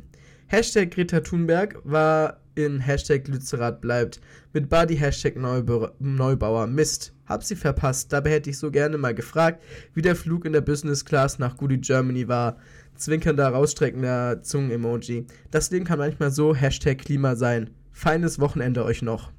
[0.48, 4.20] Hashtag Greta Thunberg war in Hashtag Lützerath bleibt.
[4.52, 6.66] Mit Buddy Hashtag Neubauer, Neubauer.
[6.66, 8.12] Mist, hab sie verpasst.
[8.12, 9.62] Dabei hätte ich so gerne mal gefragt,
[9.94, 12.56] wie der Flug in der Business Class nach Goody Germany war.
[12.96, 15.26] Zwinkernder, rausstreckender Zungen-Emoji.
[15.50, 17.70] Das Leben kann manchmal so Hashtag Klima sein.
[17.92, 19.32] Feines Wochenende euch noch.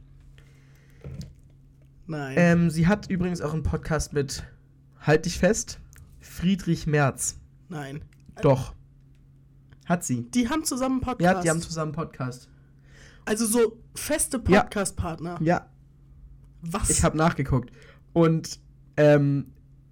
[2.05, 2.35] Nein.
[2.37, 4.43] Ähm, sie hat übrigens auch einen Podcast mit,
[4.99, 5.79] halt dich fest,
[6.19, 7.39] Friedrich Merz.
[7.69, 8.01] Nein.
[8.41, 8.76] Doch.
[9.87, 10.29] Hat sie.
[10.31, 11.35] Die haben zusammen einen Podcast.
[11.35, 12.49] Ja, die haben zusammen einen Podcast.
[13.25, 14.39] Also so feste.
[14.39, 15.37] Podcast-Partner.
[15.41, 15.69] Ja,
[16.61, 16.89] Was?
[16.89, 17.71] ich habe nachgeguckt.
[18.13, 18.59] Und
[18.97, 19.47] ähm,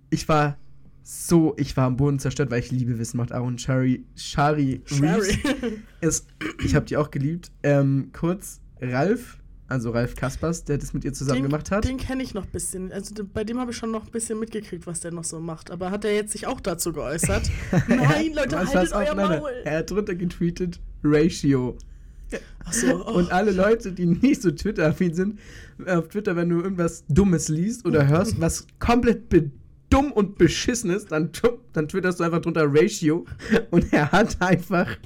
[0.09, 0.57] ich war
[1.03, 5.33] so, ich war am Boden zerstört, weil ich liebe Wissen macht Aaron Shari, Shari Reeves.
[5.33, 5.81] Sherry.
[6.01, 6.27] Ist,
[6.63, 7.51] ich habe die auch geliebt.
[7.63, 9.37] Ähm, kurz, Ralf,
[9.67, 11.85] also Ralf Kaspers, der das mit ihr zusammen den, gemacht hat.
[11.85, 12.91] Den kenne ich noch ein bisschen.
[12.91, 15.71] Also bei dem habe ich schon noch ein bisschen mitgekriegt, was der noch so macht.
[15.71, 17.49] Aber hat er jetzt sich auch dazu geäußert?
[17.87, 19.39] Nein, Leute, Was, haltet euer Nein, nein.
[19.39, 19.51] Maul.
[19.63, 21.77] Er hat drunter getweetet, Ratio.
[22.65, 23.13] Achso, oh.
[23.13, 25.39] Und alle Leute, die nicht so Twitter-affin sind,
[25.85, 29.29] auf Twitter, wenn du irgendwas Dummes liest oder hörst, was komplett
[29.95, 31.31] dumm und beschissen ist, dann,
[31.73, 33.25] dann twitterst du einfach drunter Ratio.
[33.71, 34.97] Und er hat einfach,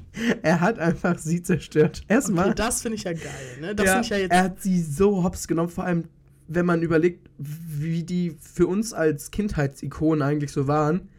[0.42, 2.02] er hat einfach sie zerstört.
[2.08, 2.48] Erstmal.
[2.48, 3.76] okay, das finde ich ja geil, ne?
[3.76, 4.32] Das ja, ich ja jetzt.
[4.32, 6.06] er hat sie so hops genommen, vor allem,
[6.48, 11.10] wenn man überlegt, wie die für uns als Kindheitsikonen eigentlich so waren.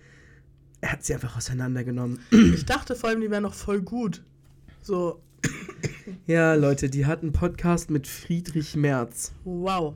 [0.81, 2.18] Er hat sie einfach auseinandergenommen.
[2.31, 4.25] ich dachte vor allem, die wären noch voll gut.
[4.83, 5.21] So,
[6.27, 9.33] Ja, Leute, die hat einen Podcast mit Friedrich Merz.
[9.45, 9.95] wow.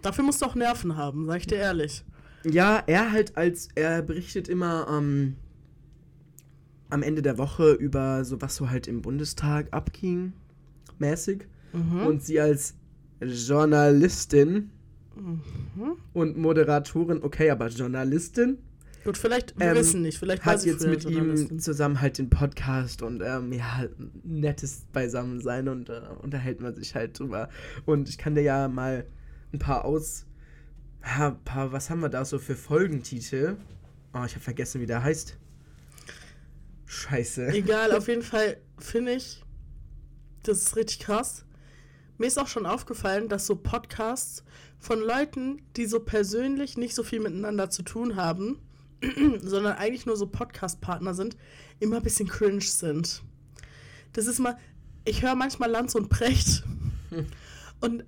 [0.00, 2.04] Dafür musst du auch Nerven haben, sag ich dir ehrlich.
[2.44, 5.36] Ja, er halt als, er berichtet immer ähm,
[6.90, 10.32] am Ende der Woche über so, was so halt im Bundestag abging,
[10.98, 11.46] mäßig.
[11.72, 12.06] Mhm.
[12.06, 12.74] Und sie als
[13.20, 14.70] Journalistin
[15.16, 15.96] Mhm.
[16.12, 18.58] und Moderatorin, okay, aber Journalistin,
[19.04, 22.28] Gut, vielleicht, wir Ähm, wissen nicht, vielleicht hat sie jetzt mit ihm zusammen halt den
[22.28, 23.84] Podcast und ähm, ja,
[24.22, 27.48] nettes Beisammensein und äh, unterhält man sich halt drüber.
[27.86, 29.06] Und ich kann dir ja mal
[29.52, 30.26] ein paar aus.
[31.54, 33.56] Was haben wir da so für Folgentitel?
[34.12, 35.36] Oh, ich habe vergessen, wie der heißt.
[36.86, 37.48] Scheiße.
[37.48, 39.42] Egal, auf jeden Fall finde ich,
[40.42, 41.44] das ist richtig krass.
[42.18, 44.44] Mir ist auch schon aufgefallen, dass so Podcasts
[44.78, 48.58] von Leuten, die so persönlich nicht so viel miteinander zu tun haben,
[49.40, 51.36] sondern eigentlich nur so Podcast-Partner sind,
[51.80, 53.22] immer ein bisschen cringe sind.
[54.12, 54.58] Das ist mal,
[55.04, 56.64] ich höre manchmal Lanz und Precht
[57.80, 58.04] und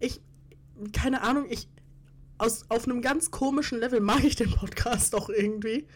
[0.00, 0.20] ich,
[0.92, 1.68] keine Ahnung, ich,
[2.38, 5.86] aus, auf einem ganz komischen Level mag ich den Podcast auch irgendwie.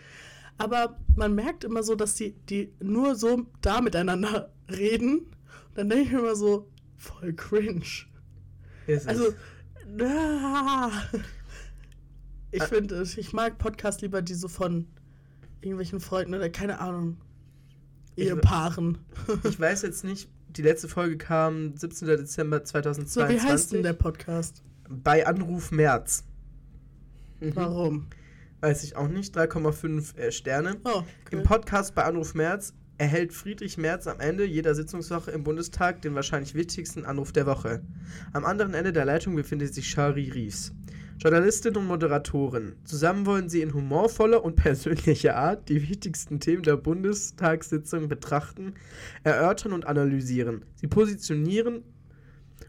[0.58, 5.18] Aber man merkt immer so, dass die, die nur so da miteinander reden.
[5.20, 7.84] Und dann denke ich mir immer so, voll cringe.
[8.86, 9.08] Ist.
[9.08, 9.32] Also,
[10.02, 10.90] ah.
[12.50, 14.86] ich Ä- finde, ich mag Podcasts lieber, die so von
[15.60, 17.18] irgendwelchen Freunden oder keine Ahnung,
[18.16, 18.98] Ich Ehepaaren.
[19.44, 22.08] ich weiß jetzt nicht, die letzte Folge kam 17.
[22.08, 23.36] Dezember So, 2022.
[23.36, 24.62] wie heißt denn der Podcast?
[24.88, 26.24] Bei Anruf März.
[27.40, 27.56] Mhm.
[27.56, 28.06] Warum?
[28.60, 29.36] Weiß ich auch nicht.
[29.36, 30.76] 3,5 äh, Sterne.
[30.84, 31.48] Oh, Im okay.
[31.48, 36.54] Podcast bei Anruf Merz erhält Friedrich Merz am Ende jeder Sitzungswoche im Bundestag den wahrscheinlich
[36.54, 37.82] wichtigsten Anruf der Woche.
[38.34, 40.72] Am anderen Ende der Leitung befindet sich Shari Ries.
[41.16, 42.76] Journalistin und Moderatorin.
[42.84, 48.74] Zusammen wollen sie in humorvoller und persönlicher Art die wichtigsten Themen der Bundestagssitzung betrachten,
[49.22, 50.64] erörtern und analysieren.
[50.76, 51.82] Sie positionieren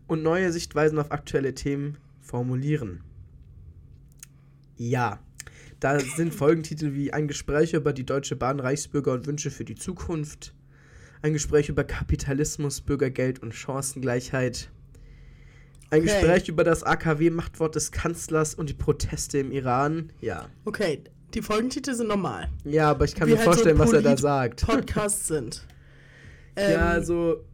[0.08, 3.02] und neue Sichtweisen auf aktuelle Themen formulieren.
[4.90, 5.20] Ja,
[5.80, 9.76] da sind Folgentitel wie ein Gespräch über die Deutsche Bahn, Reichsbürger und Wünsche für die
[9.76, 10.56] Zukunft,
[11.22, 14.72] ein Gespräch über Kapitalismus, Bürgergeld und Chancengleichheit,
[15.92, 16.12] ein Okay.
[16.12, 20.12] Gespräch über das AKW-Machtwort des Kanzlers und die Proteste im Iran.
[20.20, 20.50] Ja.
[20.66, 21.04] Okay,
[21.36, 22.50] die Folgentitel sind normal.
[22.64, 24.66] Ja, aber ich kann Wie mir halt so vorstellen, was er da sagt.
[24.66, 25.68] Podcasts sind.
[26.58, 27.46] Ähm, ja, also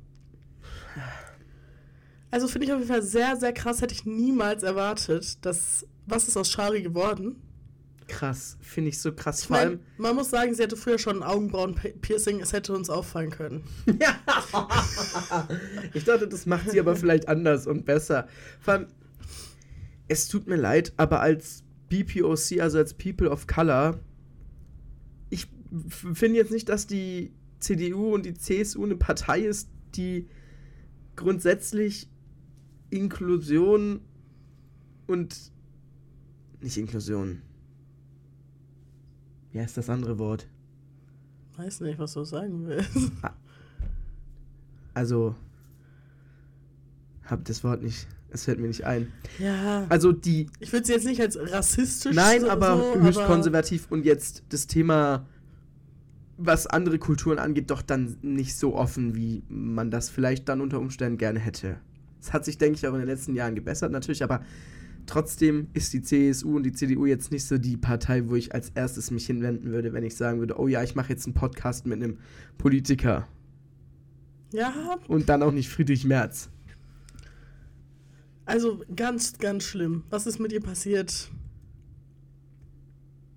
[2.32, 3.82] Also finde ich auf jeden Fall sehr, sehr krass.
[3.82, 5.86] Hätte ich niemals erwartet, dass.
[6.08, 7.41] Was ist aus Shari geworden?
[8.08, 8.58] krass.
[8.62, 9.41] Finde ich so krass.
[9.41, 9.80] Ich Vor allem.
[9.97, 12.39] man muss sagen, sie hatte früher schon ein Augenbrauen-Piercing.
[12.39, 13.64] Es hätte uns auffallen können.
[13.99, 14.18] Ja.
[15.93, 18.28] ich dachte, das macht sie aber vielleicht anders und besser.
[18.60, 18.88] Vor allem,
[20.08, 23.99] es tut mir leid, aber als BPOC, also als People of Color,
[25.30, 25.47] ich
[25.89, 30.28] finde jetzt nicht, dass die CDU und die CSU eine Partei ist, die
[31.16, 32.10] grundsätzlich
[32.89, 34.01] Inklusion
[35.08, 35.51] und
[36.62, 37.41] nicht Inklusion.
[39.51, 40.47] Wie heißt das andere Wort?
[41.58, 43.12] Weiß nicht, was du sagen willst.
[44.93, 45.36] Also,
[47.24, 48.08] hab das Wort nicht.
[48.30, 49.12] Es fällt mir nicht ein.
[49.39, 49.86] Ja.
[49.89, 50.47] Also die.
[50.60, 54.05] Ich würde sie jetzt nicht als rassistisch Nein, so, aber so, höchst aber- konservativ und
[54.05, 55.26] jetzt das Thema,
[56.38, 60.80] was andere Kulturen angeht, doch dann nicht so offen, wie man das vielleicht dann unter
[60.80, 61.78] Umständen gerne hätte.
[62.22, 64.41] Es hat sich, denke ich, auch in den letzten Jahren gebessert natürlich, aber
[65.08, 68.70] trotzdem ist die CSU und die CDU jetzt nicht so die Partei, wo ich als
[68.76, 71.86] erstes mich hinwenden würde, wenn ich sagen würde, oh ja, ich mache jetzt einen Podcast
[71.86, 72.18] mit einem
[72.58, 73.28] Politiker
[74.53, 76.49] Ja, und dann auch nicht Friedrich Merz.
[78.45, 80.03] also ganz, ganz schlimm.
[80.10, 81.30] Was ist mit ihr passiert?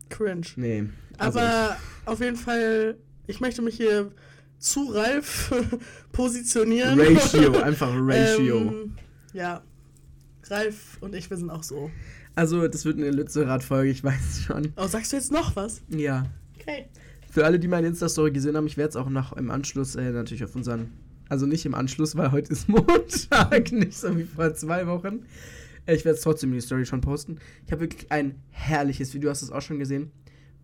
[0.08, 0.46] Cringe.
[0.56, 0.88] Nee.
[1.18, 2.96] also Aber auf jeden Fall,
[3.26, 4.10] ich möchte mich hier
[4.58, 5.52] zu Ralf
[6.12, 7.00] positionieren.
[7.00, 8.56] Ratio, einfach Ratio.
[8.58, 8.96] Ähm,
[9.32, 9.62] ja.
[10.50, 11.90] Ralf und ich, wir sind auch so.
[12.34, 14.72] Also, das wird eine Lützerath-Folge, ich weiß schon.
[14.76, 15.82] Oh, sagst du jetzt noch was?
[15.88, 16.26] Ja.
[16.58, 16.86] Okay.
[17.30, 20.10] Für alle, die meine Insta-Story gesehen haben, ich werde es auch noch im Anschluss äh,
[20.10, 20.90] natürlich auf unseren.
[21.28, 25.20] Also nicht im Anschluss, weil heute ist Montag, nicht so wie vor zwei Wochen.
[25.86, 27.38] Äh, ich werde es trotzdem in die Story schon posten.
[27.66, 30.10] Ich habe wirklich ein herrliches Video, hast du es auch schon gesehen?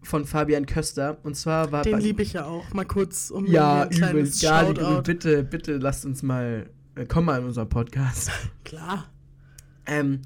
[0.03, 1.19] Von Fabian Köster.
[1.23, 1.83] Und zwar war.
[1.83, 2.73] Den liebe ich ja auch.
[2.75, 4.85] Mal kurz um Ja, ein übel, kleines gar nicht übel.
[4.85, 5.03] Shoutout.
[5.03, 6.69] Bitte, bitte lasst uns mal.
[6.97, 8.31] Äh, komm mal in unseren Podcast.
[8.65, 9.09] Klar.
[9.87, 10.23] Ähm,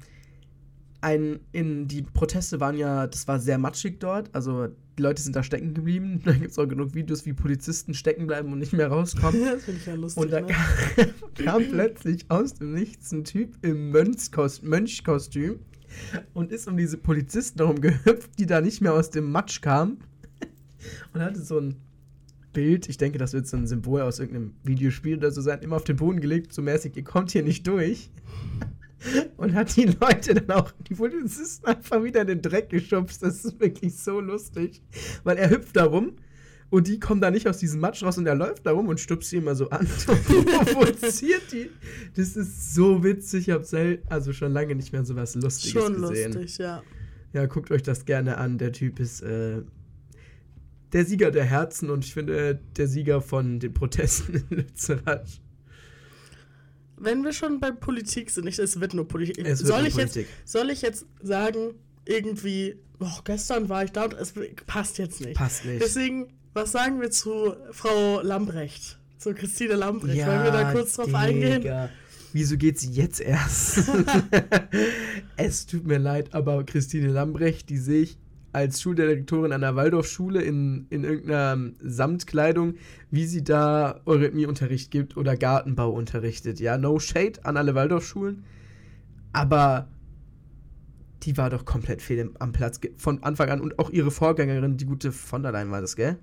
[1.01, 5.35] ein, in die Proteste waren ja, das war sehr matschig dort, also die Leute sind
[5.35, 6.21] da stecken geblieben.
[6.25, 9.41] Da gibt es auch genug Videos, wie Polizisten stecken bleiben und nicht mehr rauskommen.
[9.45, 10.23] das finde ich ja lustig.
[10.23, 10.53] Und da ne?
[11.35, 15.59] kam, plötzlich aus dem Nichts ein Typ im Mönchskost Mönchkostüm
[16.33, 19.97] und ist um diese Polizisten herumgehüpft, die da nicht mehr aus dem Matsch kamen.
[21.13, 21.75] Und hatte so ein
[22.53, 25.77] Bild, ich denke, das wird so ein Symbol aus irgendeinem Videospiel oder so sein, immer
[25.77, 28.09] auf den Boden gelegt, so mäßig, ihr kommt hier nicht durch.
[29.37, 33.23] Und hat die Leute dann auch, die Polizisten einfach wieder in den Dreck geschubst.
[33.23, 34.81] Das ist wirklich so lustig.
[35.23, 36.13] Weil er hüpft da rum
[36.71, 38.99] und die kommen da nicht aus diesem Matsch raus und er läuft da rum und
[38.99, 41.69] stupst sie immer so an und provoziert die.
[42.15, 43.49] Das ist so witzig.
[43.49, 46.33] Ich habe also schon lange nicht mehr so was Lustiges Schon gesehen.
[46.33, 46.81] lustig, ja.
[47.33, 48.57] Ja, guckt euch das gerne an.
[48.57, 49.63] Der Typ ist äh,
[50.93, 55.41] der Sieger der Herzen und ich finde äh, der Sieger von den Protesten in Lützerath.
[57.03, 59.39] Wenn wir schon bei Politik sind, nicht, es wird nur Politik.
[59.39, 60.27] Es wird soll, nur ich Politik.
[60.27, 61.73] Jetzt, soll ich jetzt sagen,
[62.05, 64.33] irgendwie, oh, gestern war ich da und es
[64.67, 65.35] passt jetzt nicht.
[65.35, 65.81] Passt nicht.
[65.81, 68.99] Deswegen, was sagen wir zu Frau Lambrecht?
[69.17, 70.25] Zu Christine Lambrecht?
[70.25, 71.19] Wollen wir da kurz drauf Digga.
[71.19, 71.89] eingehen?
[72.33, 73.79] Wieso geht sie jetzt erst?
[75.37, 78.17] es tut mir leid, aber Christine Lambrecht, die sehe ich
[78.53, 82.75] als Schuldirektorin an der Waldorfschule in, in irgendeiner Samtkleidung,
[83.09, 86.59] wie sie da Eurythmieunterricht gibt oder Gartenbau unterrichtet.
[86.59, 88.43] Ja, no shade an alle Waldorfschulen,
[89.33, 89.87] aber
[91.23, 94.85] die war doch komplett fehl am Platz von Anfang an und auch ihre Vorgängerin, die
[94.85, 96.17] gute von der Leyen war das, gell?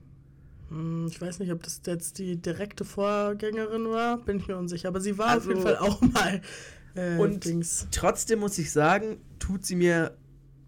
[0.70, 4.88] Hm, Ich weiß nicht, ob das jetzt die direkte Vorgängerin war, bin ich mir unsicher.
[4.88, 6.40] Aber sie war Also- auf jeden Fall auch mal
[6.94, 7.86] äh, Und- Dings.
[7.92, 10.16] Trotzdem muss ich sagen, tut sie mir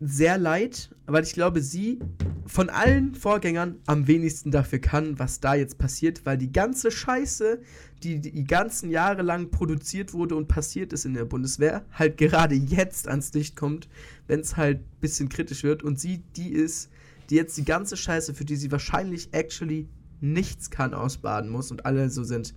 [0.01, 2.01] sehr leid, weil ich glaube, sie
[2.46, 7.61] von allen Vorgängern am wenigsten dafür kann, was da jetzt passiert, weil die ganze Scheiße,
[8.03, 12.55] die die ganzen Jahre lang produziert wurde und passiert ist in der Bundeswehr, halt gerade
[12.55, 13.88] jetzt ans Licht kommt,
[14.26, 16.90] wenn es halt ein bisschen kritisch wird und sie die ist,
[17.28, 19.86] die jetzt die ganze Scheiße, für die sie wahrscheinlich actually
[20.20, 22.55] nichts kann, ausbaden muss und alle so sind,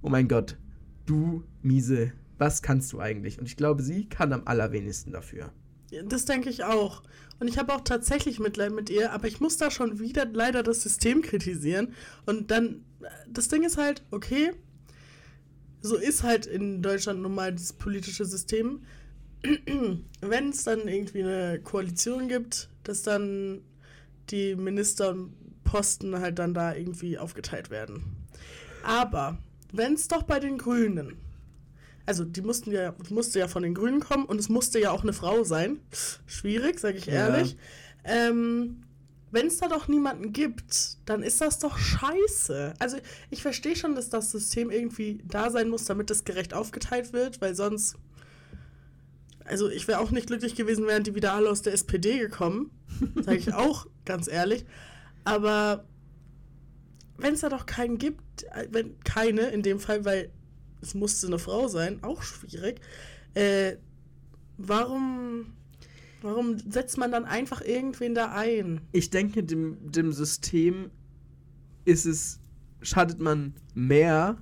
[0.00, 0.56] oh mein Gott,
[1.06, 3.38] du miese, was kannst du eigentlich?
[3.40, 5.52] Und ich glaube, sie kann am allerwenigsten dafür.
[6.04, 7.02] Das denke ich auch.
[7.40, 10.62] Und ich habe auch tatsächlich Mitleid mit ihr, aber ich muss da schon wieder leider
[10.62, 11.94] das System kritisieren.
[12.26, 12.84] Und dann,
[13.28, 14.52] das Ding ist halt, okay,
[15.80, 18.82] so ist halt in Deutschland nun mal das politische System.
[20.20, 23.60] Wenn es dann irgendwie eine Koalition gibt, dass dann
[24.30, 28.02] die Ministerposten halt dann da irgendwie aufgeteilt werden.
[28.82, 29.38] Aber
[29.72, 31.16] wenn es doch bei den Grünen,
[32.06, 35.02] also die mussten ja, musste ja von den Grünen kommen und es musste ja auch
[35.02, 35.80] eine Frau sein.
[36.26, 37.56] Schwierig, sage ich ehrlich.
[38.06, 38.28] Ja.
[38.28, 38.84] Ähm,
[39.30, 42.74] wenn es da doch niemanden gibt, dann ist das doch scheiße.
[42.78, 42.98] Also
[43.30, 47.40] ich verstehe schon, dass das System irgendwie da sein muss, damit es gerecht aufgeteilt wird,
[47.40, 47.96] weil sonst.
[49.44, 52.70] Also ich wäre auch nicht glücklich gewesen, wären die wieder alle aus der SPD gekommen.
[53.16, 54.64] Sage ich auch, ganz ehrlich.
[55.24, 55.84] Aber
[57.18, 60.30] wenn es da doch keinen gibt, äh, wenn keine in dem Fall, weil
[60.84, 62.80] es musste eine Frau sein, auch schwierig.
[63.34, 63.76] Äh,
[64.58, 65.54] warum,
[66.22, 68.80] warum setzt man dann einfach irgendwen da ein?
[68.92, 70.90] Ich denke, dem, dem System
[71.84, 72.38] ist es,
[72.82, 74.36] schadet man mehr,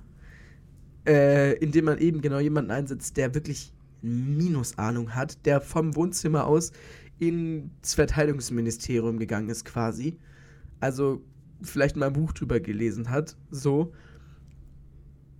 [1.07, 6.71] äh, indem man eben genau jemanden einsetzt, der wirklich Minusahnung hat, der vom Wohnzimmer aus
[7.19, 10.17] ins Verteidigungsministerium gegangen ist quasi.
[10.81, 11.21] Also
[11.61, 13.93] vielleicht mal ein Buch drüber gelesen hat, so.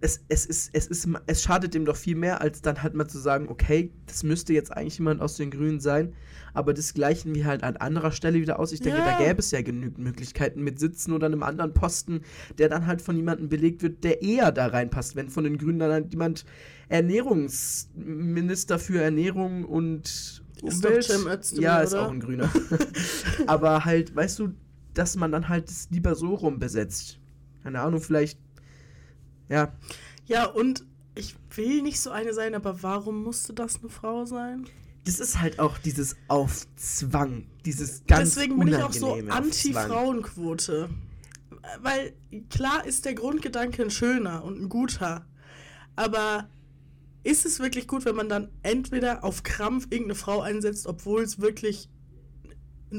[0.03, 3.07] Es, es, ist, es, ist, es schadet dem doch viel mehr, als dann halt mal
[3.07, 6.13] zu sagen, okay, das müsste jetzt eigentlich jemand aus den Grünen sein,
[6.53, 8.73] aber das gleichen wir halt an anderer Stelle wieder aus.
[8.73, 9.05] Ich denke, ja.
[9.05, 12.21] da gäbe es ja genügend Möglichkeiten mit Sitzen oder einem anderen Posten,
[12.57, 15.79] der dann halt von jemandem belegt wird, der eher da reinpasst, wenn von den Grünen
[15.79, 16.45] dann halt jemand
[16.89, 20.97] Ernährungsminister für Ernährung und Umwelt.
[20.99, 22.07] Ist doch Özdemir, ja, ist oder?
[22.07, 22.51] auch ein Grüner.
[23.47, 24.53] aber halt, weißt du,
[24.93, 27.19] dass man dann halt es lieber so rum besetzt.
[27.63, 28.39] Keine Ahnung, vielleicht.
[29.49, 29.73] Ja.
[30.25, 30.85] Ja, und
[31.15, 34.65] ich will nicht so eine sein, aber warum musste das eine Frau sein?
[35.05, 40.89] Das ist halt auch dieses Aufzwang, dieses ganz Deswegen bin ich auch so anti-Frauenquote.
[41.81, 42.13] Weil
[42.49, 45.25] klar ist der Grundgedanke ein schöner und ein guter,
[45.95, 46.49] aber
[47.23, 51.39] ist es wirklich gut, wenn man dann entweder auf Krampf irgendeine Frau einsetzt, obwohl es
[51.39, 51.89] wirklich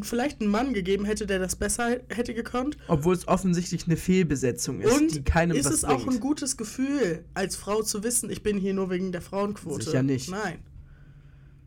[0.02, 2.76] vielleicht einen Mann gegeben hätte, der das besser hätte gekonnt.
[2.88, 6.02] Obwohl es offensichtlich eine Fehlbesetzung ist, und die keinem ist was es bringt.
[6.02, 9.84] auch ein gutes Gefühl, als Frau zu wissen, ich bin hier nur wegen der Frauenquote.
[9.84, 10.30] Sicher nicht.
[10.30, 10.58] Nein.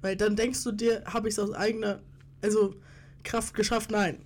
[0.01, 2.01] Weil dann denkst du dir, habe ich es aus eigener
[2.41, 2.75] also
[3.23, 3.91] Kraft geschafft?
[3.91, 4.19] Nein.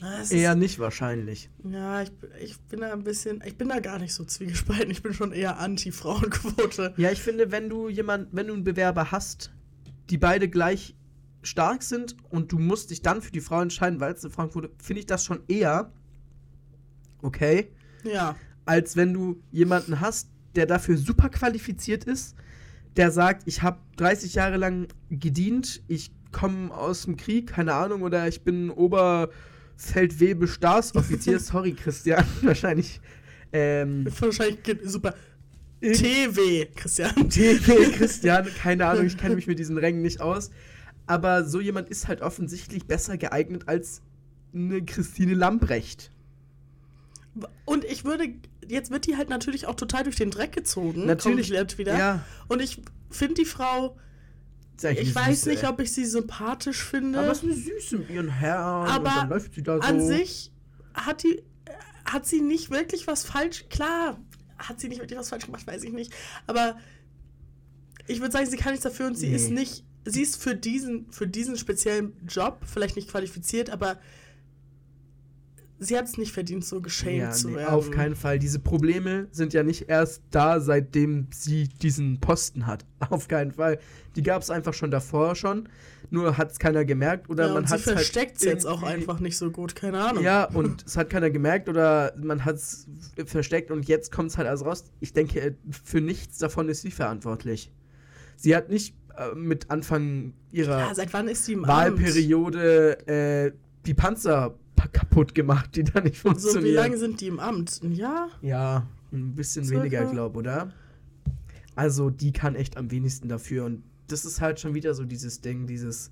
[0.00, 1.48] Das eher ist, nicht wahrscheinlich.
[1.64, 2.10] Ja, ich,
[2.40, 4.90] ich bin da ein bisschen, ich bin da gar nicht so zwiegespalten.
[4.90, 6.94] Ich bin schon eher anti-Frauenquote.
[6.96, 9.52] Ja, ich finde, wenn du jemand, wenn du einen Bewerber hast,
[10.10, 10.96] die beide gleich
[11.42, 14.70] stark sind und du musst dich dann für die Frau entscheiden, weil es eine Frauenquote,
[14.82, 15.92] finde ich das schon eher
[17.22, 17.68] okay.
[18.04, 18.36] Ja.
[18.64, 22.36] Als wenn du jemanden hast, der dafür super qualifiziert ist,
[22.96, 28.02] der sagt, ich habe 30 Jahre lang gedient, ich komme aus dem Krieg, keine Ahnung,
[28.02, 31.38] oder ich bin Oberfeldwebel Stabsoffizier.
[31.40, 33.00] Sorry, Christian, wahrscheinlich.
[33.52, 35.14] Ähm, wahrscheinlich super.
[35.80, 37.28] TW, Christian.
[37.28, 40.50] TW, Christian, keine Ahnung, ich kenne mich mit diesen Rängen nicht aus
[41.12, 44.00] aber so jemand ist halt offensichtlich besser geeignet als
[44.54, 46.10] eine Christine Lambrecht.
[47.66, 48.28] Und ich würde,
[48.66, 51.04] jetzt wird die halt natürlich auch total durch den Dreck gezogen.
[51.04, 51.48] Natürlich.
[51.48, 51.98] Komplett wieder.
[51.98, 52.24] Ja.
[52.48, 53.98] Und ich finde die Frau,
[54.82, 57.18] ich weiß nicht, ob ich sie sympathisch finde.
[57.18, 59.82] Aber es ist eine Süße mit ihren Haaren aber läuft sie da so.
[59.82, 60.50] An sich
[60.94, 61.42] hat die,
[62.06, 64.18] hat sie nicht wirklich was falsch, klar,
[64.56, 66.10] hat sie nicht wirklich was falsch gemacht, weiß ich nicht.
[66.46, 66.76] Aber
[68.06, 69.36] ich würde sagen, sie kann nichts dafür und sie nee.
[69.36, 73.98] ist nicht sie ist für diesen, für diesen speziellen Job vielleicht nicht qualifiziert, aber
[75.82, 77.74] sie hat es nicht verdient, so geschämt ja, zu nee, werden.
[77.74, 78.38] Auf keinen Fall.
[78.38, 82.84] Diese Probleme sind ja nicht erst da, seitdem sie diesen Posten hat.
[83.10, 83.78] Auf keinen Fall.
[84.16, 85.68] Die gab es einfach schon davor schon.
[86.10, 88.82] Nur hat es keiner gemerkt oder ja, man hat es halt versteckt es jetzt auch
[88.82, 90.22] einfach nicht so gut, keine Ahnung.
[90.22, 92.86] Ja, und es hat keiner gemerkt oder man hat es
[93.24, 94.84] versteckt und jetzt kommt es halt alles raus.
[95.00, 97.72] Ich denke, für nichts davon ist sie verantwortlich.
[98.36, 103.52] Sie hat nicht äh, mit Anfang ihrer ja, seit wann ist sie im Wahlperiode äh,
[103.86, 104.54] die Panzer
[104.92, 106.62] kaputt gemacht, die da nicht funktionieren.
[106.62, 107.80] So, wie lange sind die im Amt?
[107.82, 108.28] Ein Jahr?
[108.40, 109.80] Ja, ein bisschen Circa.
[109.80, 110.72] weniger, glaube oder?
[111.74, 113.64] Also, die kann echt am wenigsten dafür.
[113.64, 116.10] Und das ist halt schon wieder so dieses Ding, dieses.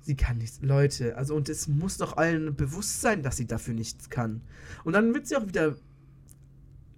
[0.00, 0.60] Sie kann nichts.
[0.62, 4.42] Leute, also, und es muss doch allen bewusst sein, dass sie dafür nichts kann.
[4.84, 5.76] Und dann wird sie auch wieder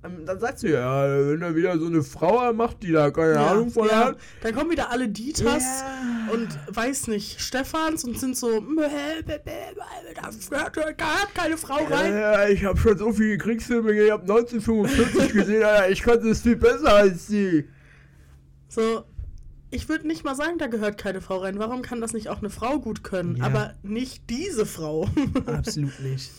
[0.03, 3.51] dann sagt sie, ja, wenn er wieder so eine Frau macht, die da keine ja,
[3.51, 4.07] Ahnung von ja.
[4.07, 4.17] hat.
[4.43, 6.33] Dann kommen wieder alle Dieters yeah.
[6.33, 8.61] und weiß nicht, Stephans und sind so,
[10.57, 12.15] da hat keine Frau rein.
[12.15, 16.57] Ja, ich habe schon so viele Kriegsfilme ich habe 1945 gesehen, ich konnte es viel
[16.57, 17.69] besser als sie.
[18.69, 19.05] So,
[19.71, 21.59] ich würde nicht mal sagen, da gehört keine Frau rein.
[21.59, 23.37] Warum kann das nicht auch eine Frau gut können?
[23.37, 23.45] Ja.
[23.45, 25.09] Aber nicht diese Frau.
[25.47, 26.31] Absolut nicht.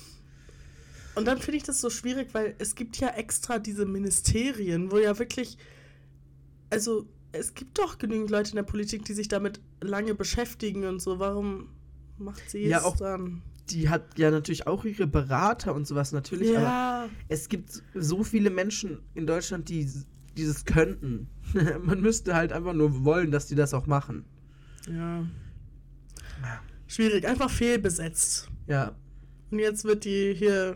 [1.15, 4.97] Und dann finde ich das so schwierig, weil es gibt ja extra diese Ministerien, wo
[4.97, 5.57] ja wirklich,
[6.69, 11.01] also es gibt doch genügend Leute in der Politik, die sich damit lange beschäftigen und
[11.01, 11.19] so.
[11.19, 11.69] Warum
[12.17, 13.41] macht sie Ja, es auch dann?
[13.69, 18.23] Die hat ja natürlich auch ihre Berater und sowas natürlich, aber Ja, es gibt so
[18.23, 19.89] viele Menschen in Deutschland, die
[20.37, 21.29] dieses könnten.
[21.83, 24.25] Man müsste halt einfach nur wollen, dass die das auch machen.
[24.87, 25.25] ja.
[26.87, 28.49] Schwierig, einfach fehlbesetzt.
[28.67, 28.95] Ja,
[29.49, 30.75] Und jetzt wird die hier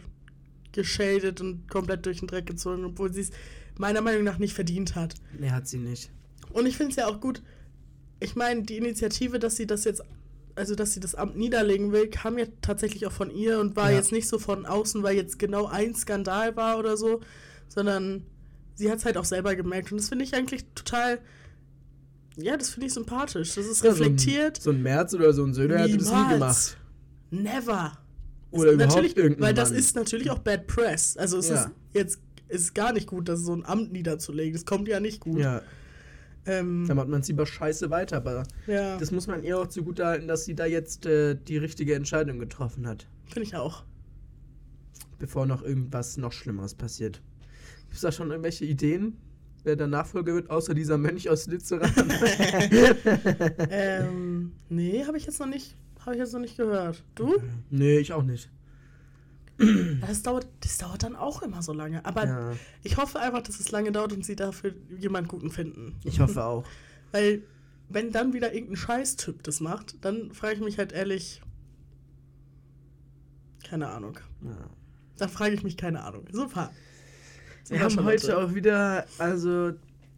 [0.76, 3.32] geschadet und komplett durch den Dreck gezogen, obwohl sie es
[3.78, 5.16] meiner Meinung nach nicht verdient hat.
[5.40, 6.12] nee, hat sie nicht.
[6.52, 7.42] Und ich finde es ja auch gut.
[8.20, 10.02] Ich meine, die Initiative, dass sie das jetzt,
[10.56, 13.90] also dass sie das Amt niederlegen will, kam ja tatsächlich auch von ihr und war
[13.92, 13.98] Ja.
[13.98, 17.20] jetzt nicht so von außen, weil jetzt genau ein Skandal war oder so,
[17.68, 18.24] sondern
[18.76, 19.92] sie hat es halt auch selber gemerkt.
[19.92, 21.20] Und das finde ich eigentlich total,
[22.38, 23.56] ja, das finde ich sympathisch.
[23.56, 24.62] Das ist Ja, reflektiert.
[24.62, 26.78] So ein, so ein Merz oder so ein Söder hätte das nie gemacht.
[27.32, 27.98] Never.
[28.56, 29.80] Oder überhaupt natürlich, irgendein Weil das Mann.
[29.80, 31.18] ist natürlich auch Bad Press.
[31.18, 31.56] Also es Ja.
[31.64, 34.54] ist jetzt ist gar nicht gut, das so ein Amt niederzulegen.
[34.54, 35.40] Das kommt ja nicht gut.
[35.40, 35.62] Ja,
[36.46, 39.66] Ähm, dann macht man es lieber scheiße weiter, aber ja das muss man ihr auch
[39.68, 43.84] zugutehalten, dass sie da jetzt äh, die richtige Entscheidung getroffen hat, finde ich auch.
[45.18, 47.22] bevor noch irgendwas noch Schlimmeres passiert.
[47.86, 49.18] Gibt es da schon irgendwelche Ideen,
[49.64, 51.94] wer der Nachfolger wird, außer dieser Mönch aus Lützerath?
[53.70, 55.76] ähm, nee, habe ich jetzt noch nicht,
[56.06, 57.04] habe ich jetzt noch nicht gehört.
[57.16, 57.36] Du?
[57.70, 58.50] nee, ich auch nicht.
[60.02, 62.06] Das dauert, das dauert dann auch immer so lange.
[62.06, 62.54] Aber Ja,
[62.84, 65.96] ich hoffe einfach, dass es lange dauert und sie dafür jemanden guten finden.
[66.04, 66.66] ich hoffe auch.
[67.14, 67.42] Weil
[67.88, 71.42] wenn dann wieder irgendein Scheißtyp das macht, dann frage ich mich halt ehrlich,
[73.64, 74.20] keine Ahnung.
[74.44, 74.70] Ja.
[75.18, 76.26] Dann frage ich mich keine Ahnung.
[76.32, 76.72] Super.
[77.70, 79.72] Wir haben heute auch wieder also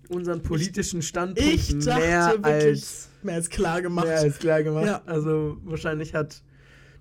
[0.09, 4.07] unseren politischen Standpunkt Ich dachte mehr wirklich, als mehr als klar gemacht.
[4.07, 4.85] mehr als klar gemacht.
[4.85, 5.01] Ja.
[5.05, 6.43] Also wahrscheinlich hat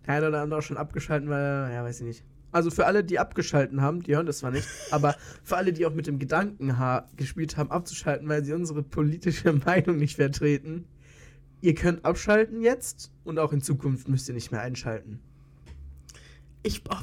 [0.06, 2.24] der eine oder andere auch schon abgeschalten, weil ja weiß ich nicht.
[2.52, 5.84] Also für alle, die abgeschalten haben, die hören das zwar nicht, aber für alle, die
[5.84, 10.86] auch mit dem Gedanken ha gespielt haben, abzuschalten, weil sie unsere politische Meinung nicht vertreten,
[11.60, 15.20] ihr könnt abschalten jetzt und auch in Zukunft müsst ihr nicht mehr einschalten.
[16.62, 16.82] Ich.
[16.88, 16.96] Oh,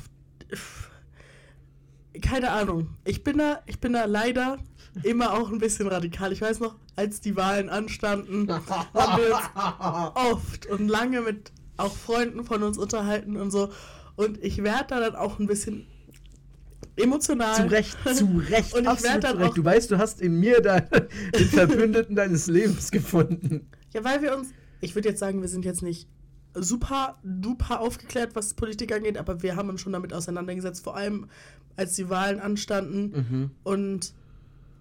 [2.21, 2.89] keine Ahnung.
[3.05, 4.57] Ich bin da, ich bin da leider
[5.01, 6.31] immer auch ein bisschen radikal.
[6.31, 11.95] Ich weiß noch, als die Wahlen anstanden, haben wir uns oft und lange mit auch
[11.95, 13.71] Freunden von uns unterhalten und so.
[14.15, 15.87] Und ich werde da dann auch ein bisschen
[16.95, 17.55] emotional.
[17.55, 20.39] Zu Recht, zu Recht, Und ich absolut werd dann auch- Du weißt, du hast in
[20.39, 20.79] mir da
[21.35, 23.67] den Verbündeten deines Lebens gefunden.
[23.93, 24.49] Ja, weil wir uns,
[24.81, 26.07] ich würde jetzt sagen, wir sind jetzt nicht
[26.55, 31.27] super duper aufgeklärt, was Politik angeht, aber wir haben uns schon damit auseinandergesetzt, vor allem
[31.75, 33.11] als die Wahlen anstanden.
[33.29, 33.51] Mhm.
[33.63, 34.13] Und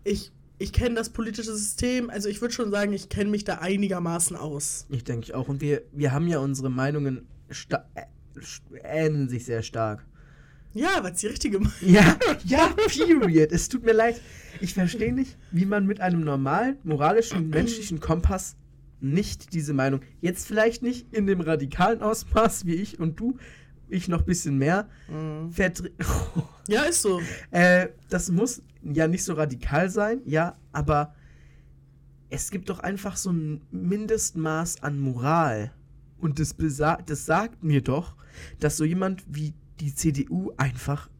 [0.04, 3.56] ich, ich kenne das politische System, also ich würde schon sagen, ich kenne mich da
[3.56, 4.86] einigermaßen aus.
[4.88, 5.48] Ich denke ich auch.
[5.48, 7.26] Und wir, wir haben ja unsere Meinungen
[7.68, 8.02] äh,
[8.82, 10.04] ähneln sich sehr stark.
[10.74, 13.52] Ja, weil es die richtige Meinung Ja, ja, period.
[13.52, 14.20] Es tut mir leid.
[14.60, 18.56] Ich verstehe nicht, wie man mit einem normalen, moralischen, menschlichen Kompass
[19.02, 23.36] nicht diese Meinung, jetzt vielleicht nicht in dem radikalen Ausmaß wie ich und du,
[23.92, 24.88] ich noch ein bisschen mehr,
[25.50, 25.90] vertre
[26.68, 27.20] Ja, ist so.
[27.50, 31.14] äh, das muss ja nicht so radikal sein, ja, aber
[32.30, 35.72] es gibt doch einfach so ein Mindestmaß an Moral.
[36.18, 38.14] Und das, das sagt mir doch,
[38.60, 41.10] dass so jemand wie die CDU einfach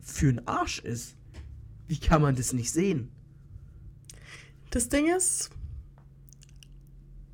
[0.00, 1.16] für einen Arsch ist.
[1.86, 3.10] Wie kann man das nicht sehen?
[4.70, 5.50] Das Ding ist,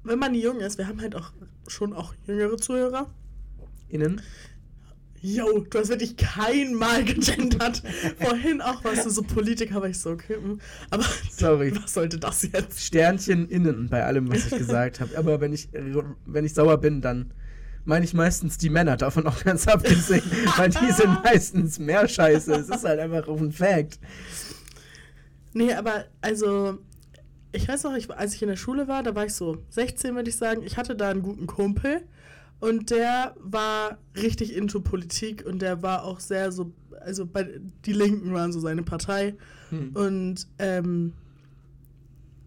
[0.03, 1.33] wenn man jung ist, wir haben halt auch
[1.69, 3.09] schon auch jüngere Zuhörer.
[3.89, 4.21] Innen?
[5.23, 7.83] Yo, du hast wirklich kein Mal gegendert.
[8.19, 10.37] Vorhin auch warst du so Politiker, aber ich so, okay.
[10.37, 10.61] hm.
[10.89, 11.73] Aber Sorry.
[11.83, 12.81] was sollte das jetzt?
[12.81, 15.17] Sternchen innen bei allem, was ich gesagt habe.
[15.19, 15.69] Aber wenn ich,
[16.25, 17.33] wenn ich sauer bin, dann
[17.85, 20.23] meine ich meistens die Männer, davon auch ganz abgesehen,
[20.57, 22.55] weil die sind meistens mehr Scheiße.
[22.55, 23.99] Es ist halt einfach ein Fact.
[25.53, 26.79] Nee, aber also,
[27.53, 30.15] ich weiß noch, ich, als ich in der Schule war, da war ich so 16,
[30.15, 30.63] würde ich sagen.
[30.65, 32.03] Ich hatte da einen guten Kumpel
[32.61, 37.93] und der war richtig into Politik und der war auch sehr so, also bei, die
[37.95, 39.35] Linken waren so seine Partei.
[39.71, 39.97] Hm.
[39.97, 41.15] Und ähm,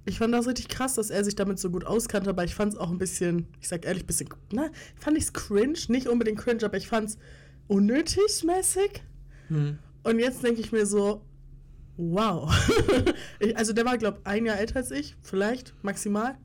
[0.06, 2.74] ich fand das richtig krass, dass er sich damit so gut auskannte, aber ich fand
[2.74, 6.08] es auch ein bisschen, ich sag ehrlich, ein bisschen, na, fand ich es cringe, nicht
[6.08, 7.18] unbedingt cringe, aber ich fand es
[7.68, 9.02] unnötig mäßig.
[9.48, 9.80] Hm.
[10.04, 11.24] Und jetzt denke ich mir so,
[11.98, 12.54] wow.
[13.40, 16.38] ich, also der war, glaube ich, ein Jahr älter als ich, vielleicht, maximal.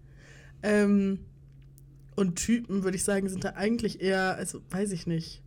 [0.63, 1.19] Ähm,
[2.19, 5.41] und Typen, würde ich sagen, sind da eigentlich eher, also weiß ich nicht.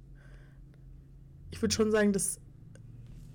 [1.49, 2.39] Ich würde schon sagen, dass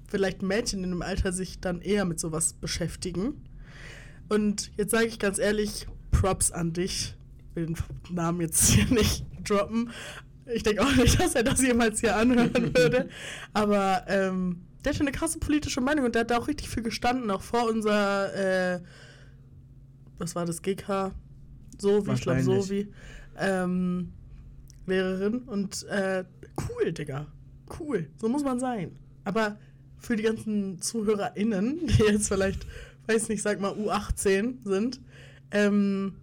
[0.09, 3.45] vielleicht Mädchen in dem Alter sich dann eher mit sowas beschäftigen.
[4.31, 7.15] Und jetzt sage ich ganz ehrlich, Props an dich.
[7.51, 7.77] Ich will den
[8.11, 9.91] Namen jetzt hier nicht droppen.
[10.47, 13.11] Ich denke auch nicht, dass er das jemals hier anhören würde.
[13.53, 16.71] Aber ähm, der hat schon eine krasse politische Meinung und der hat da auch richtig
[16.71, 18.81] viel gestanden, auch vor unserer, äh,
[20.17, 21.13] was war das, GK?
[21.77, 22.89] So wie, ich glaube, so wie,
[23.39, 24.13] ähm,
[24.87, 25.41] Lehrerin.
[25.41, 26.25] Und äh,
[26.69, 27.27] cool, Digga.
[27.81, 28.09] Cool.
[28.17, 28.93] So muss man sein.
[29.25, 29.59] Aber
[29.99, 32.67] für die ganzen ZuhörerInnen, die jetzt vielleicht,
[33.07, 35.01] weiß nicht, sag mal U18 sind,
[35.51, 36.15] ähm,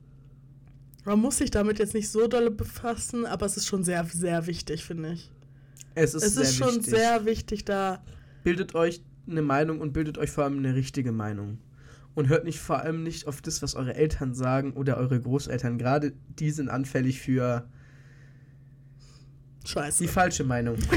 [1.05, 4.47] man muss sich damit jetzt nicht so dolle befassen, aber es ist schon sehr, sehr
[4.47, 5.29] wichtig, finde ich.
[5.95, 6.85] Es ist, Es ist schon wichtig.
[6.85, 8.03] sehr wichtig, da.
[8.43, 11.59] bildet euch eine Meinung und bildet euch vor allem eine richtige Meinung.
[12.15, 15.77] Und hört nicht vor allem nicht auf das, was eure Eltern sagen oder eure Großeltern.
[15.77, 17.67] Gerade die sind anfällig für
[19.65, 20.03] Scheiße.
[20.03, 20.77] die falsche Meinung.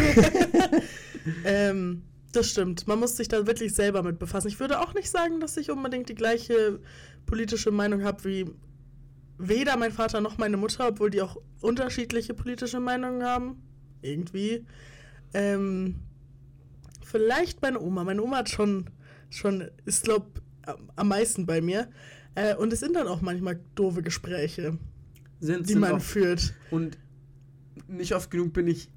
[1.45, 2.03] Ähm,
[2.33, 2.87] das stimmt.
[2.87, 4.49] Man muss sich da wirklich selber mit befassen.
[4.49, 6.81] Ich würde auch nicht sagen, dass ich unbedingt die gleiche
[7.25, 8.47] politische Meinung habe wie
[9.39, 13.63] weder mein Vater noch meine Mutter, obwohl die auch unterschiedliche politische Meinungen haben.
[14.03, 14.65] Irgendwie.
[15.35, 15.97] Ähm,
[17.05, 18.05] vielleicht meine Oma.
[18.05, 18.91] Meine Oma hat schon,
[19.31, 20.27] schon ist, glaube
[20.97, 21.89] am meisten bei mir.
[22.35, 24.79] Äh, und es sind dann auch manchmal doofe Gespräche,
[25.41, 26.55] Sind, die sind man auch, führt.
[26.71, 26.99] und
[27.89, 28.91] nicht oft genug bin ich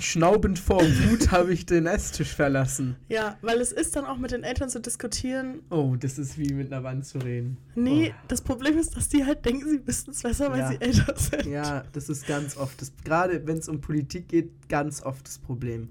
[0.00, 2.96] schnaubend vor Wut habe ich den Esstisch verlassen.
[3.08, 6.52] Ja, weil es ist dann auch mit den Eltern zu diskutieren, Oh, das ist wie
[6.54, 7.56] mit einer Wand zu reden.
[7.76, 8.24] Nee, Oh.
[8.26, 10.68] das Problem ist, dass die halt denken, sie wissen es besser, weil Ja.
[10.70, 11.46] sie älter sind.
[11.46, 12.92] Ja, das ist ganz oft das.
[13.04, 15.88] Gerade wenn es um Politik geht, ganz oft das Problem.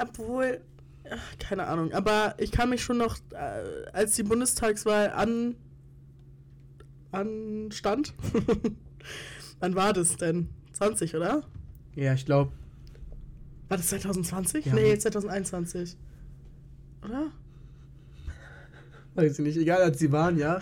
[0.00, 0.60] Obwohl,
[1.10, 5.56] ach, keine Ahnung, aber ich kann mich schon noch, äh, als die Bundestagswahl an
[7.10, 8.14] anstand,
[9.60, 10.48] wann war das denn?
[10.72, 11.42] 20, oder?
[11.94, 12.52] Ja, ich glaube,
[13.68, 14.64] War das 2020?
[14.66, 14.74] Ja.
[14.74, 15.96] Nee, 2021.
[17.04, 17.30] Oder?
[19.14, 20.58] weiß ich nicht, egal als sie waren, ja.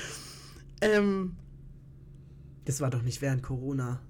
[0.80, 1.36] ähm,
[2.64, 4.00] Das war doch nicht während Corona.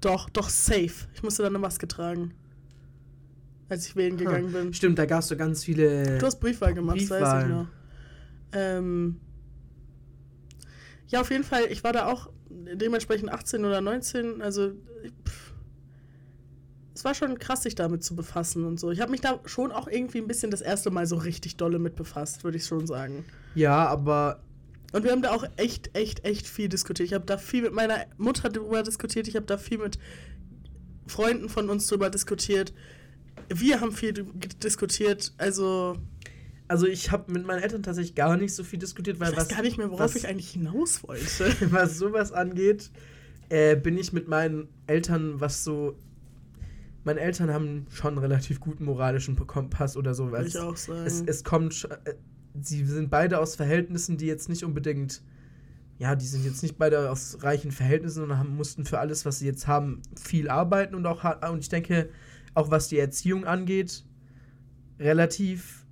[0.00, 1.06] doch, doch, safe.
[1.14, 2.34] Ich musste dann eine Maske tragen.
[3.72, 4.74] Als ich wählen gegangen bin.
[4.74, 6.18] Stimmt, da gab es so ganz viele.
[6.18, 7.68] Du hast Briefwahl gemacht, weiß ich noch.
[8.52, 9.18] Ähm,
[11.08, 14.72] ja, auf jeden Fall, ich war da auch dementsprechend 18 oder 19, also
[15.26, 15.54] pff,
[16.94, 18.90] es war schon krass, sich damit zu befassen und so.
[18.90, 21.78] Ich habe mich da schon auch irgendwie ein bisschen das erste Mal so richtig dolle
[21.78, 23.24] mit befasst, würde ich schon sagen.
[23.54, 24.42] Ja, aber
[24.92, 27.06] Und wir haben da auch echt, echt, echt viel diskutiert.
[27.06, 29.98] Ich habe da viel mit meiner Mutter drüber diskutiert, ich habe da viel mit
[31.06, 32.72] Freunden von uns drüber diskutiert.
[33.60, 34.12] Wir haben viel
[34.62, 35.96] diskutiert, also
[36.72, 39.44] also ich habe mit meinen Eltern tatsächlich gar nicht so viel diskutiert, weil ich weiß
[39.44, 41.54] was, gar nicht mehr, worauf was, ich eigentlich hinaus wollte.
[41.70, 42.90] was sowas angeht,
[43.50, 45.98] äh, bin ich mit meinen Eltern, was so.
[47.04, 50.30] Meine Eltern haben schon einen relativ guten moralischen Kompass oder so.
[50.30, 51.04] Würde ich auch sagen.
[51.04, 51.88] es, es kommt.
[52.04, 52.14] äh,
[52.58, 55.22] Sie sind beide aus Verhältnissen, die jetzt nicht unbedingt.
[55.98, 59.38] Ja, die sind jetzt nicht beide aus reichen Verhältnissen und haben, mussten für alles, was
[59.38, 61.46] sie jetzt haben, viel arbeiten und auch hart.
[61.48, 62.08] Und ich denke,
[62.54, 64.04] auch was die Erziehung angeht,
[64.98, 65.86] relativ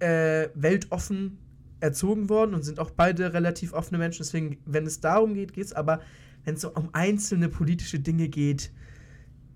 [0.00, 1.38] äh, weltoffen
[1.80, 4.18] erzogen worden und sind auch beide relativ offene Menschen.
[4.18, 5.72] Deswegen, wenn es darum geht, geht es.
[5.72, 6.00] Aber
[6.44, 8.72] wenn es so um einzelne politische Dinge geht,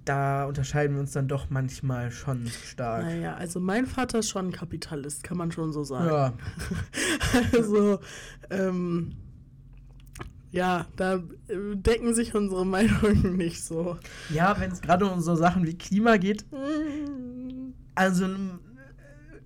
[0.04, 3.04] da unterscheiden wir uns dann doch manchmal schon stark.
[3.04, 6.08] naja, also mein Vater ist schon ein Kapitalist, kann man schon so sagen.
[6.08, 6.34] Ja,
[7.52, 8.00] also,
[8.50, 9.12] ähm,
[10.52, 11.16] ja, da
[11.48, 13.98] äh, decken sich unsere Meinungen nicht so.
[14.30, 16.44] ja wenn es gerade um so Sachen wie Klima geht,
[17.94, 18.60] also m,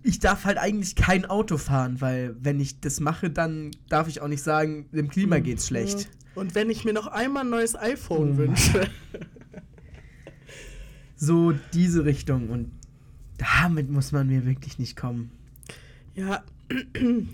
[0.03, 4.21] ich darf halt eigentlich kein Auto fahren, weil wenn ich das mache, dann darf ich
[4.21, 6.09] auch nicht sagen, dem Klima geht's schlecht.
[6.37, 8.37] Und wenn ich mir noch einmal ein neues iPhone Oh.
[8.37, 8.89] wünsche.
[11.19, 12.71] So diese Richtung und
[13.39, 15.31] damit muss man mir wirklich nicht kommen.
[16.15, 16.43] Ja,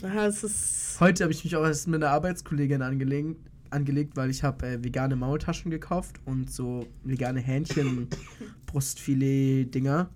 [0.02, 0.96] ja, es ist.
[1.00, 3.36] Heute habe ich mich auch erst mit einer Arbeitskollegin angelegt,
[3.72, 8.08] angelegt weil ich habe äh, vegane Maultaschen gekauft und so vegane Hähnchen
[8.66, 10.08] Brustfilet-Dinger.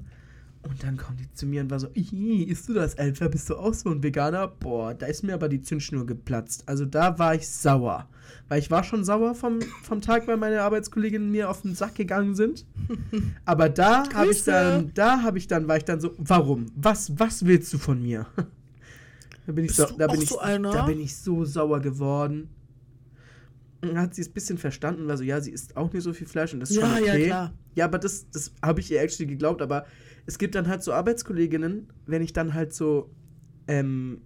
[0.63, 3.29] Und dann kommt die zu mir und war so, "Ih, isst du das etwa?
[3.29, 4.49] Bist du auch so ein Veganer?
[4.49, 6.65] Boah, da ist mir aber die Zündschnur geplatzt.
[6.67, 8.09] Also da war ich sauer.
[8.49, 11.95] Weil ich war schon sauer vom, vom Tag, weil meine Arbeitskolleginnen mir auf den Sack
[11.95, 12.65] gegangen sind.
[13.45, 16.67] Aber da habe ich dann, da habe ich dann, war ich dann so, warum?
[16.77, 18.27] Was, was willst du von mir?
[19.47, 22.49] Da bin ich so, da bin ich, so da bin ich so sauer geworden.
[23.95, 26.27] Hat sie es ein bisschen verstanden, war so, ja, sie isst auch nicht so viel
[26.27, 27.27] Fleisch und das ist Ja, schon ja, okay.
[27.27, 27.55] klar.
[27.75, 29.87] Ja, aber das, das habe ich ihr actually geglaubt, aber
[30.25, 33.11] es gibt dann halt so Arbeitskolleginnen, wenn ich dann halt so
[33.69, 34.23] ähm,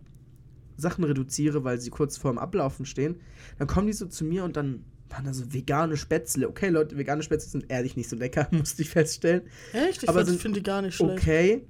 [0.76, 3.16] Sachen reduziere, weil sie kurz vorm Ablaufen stehen,
[3.58, 6.48] dann kommen die so zu mir und dann waren da so vegane Spätzle.
[6.48, 9.42] Okay, Leute, vegane Spätzle sind ehrlich nicht so lecker, musste ich feststellen.
[9.72, 10.04] Echt?
[10.04, 11.12] Ich Aber fand- sind finde die gar nicht schlecht.
[11.20, 11.66] Okay.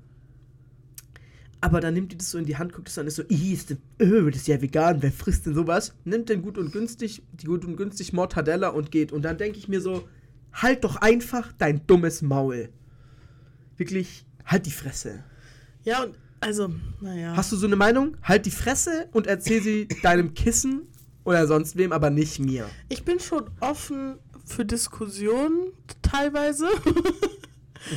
[1.63, 3.53] Aber dann nimmt die das so in die Hand, guckt es an, ist so, "Ih,
[3.53, 5.95] ist öh, das ist ja vegan, wer frisst denn sowas?
[6.05, 9.13] Nimmt denn gut und günstig, die gut und günstig Mortadella und geht.
[9.13, 10.09] Und dann denke ich mir so,
[10.53, 12.71] halt doch einfach dein dummes Maul.
[13.77, 15.23] Wirklich, halt die Fresse.
[15.85, 17.37] Ja, und also, naja.
[17.37, 18.17] Hast du so eine Meinung?
[18.23, 20.83] Halt die Fresse und erzähl sie deinem Kissen
[21.25, 22.67] oder sonst wem, aber nicht mir.
[22.89, 26.69] Ich bin schon offen für Diskussionen teilweise.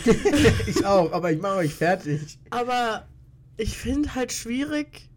[0.67, 2.37] ich auch, aber ich mache euch fertig.
[2.49, 3.07] Aber
[3.57, 5.09] ich finde halt schwierig.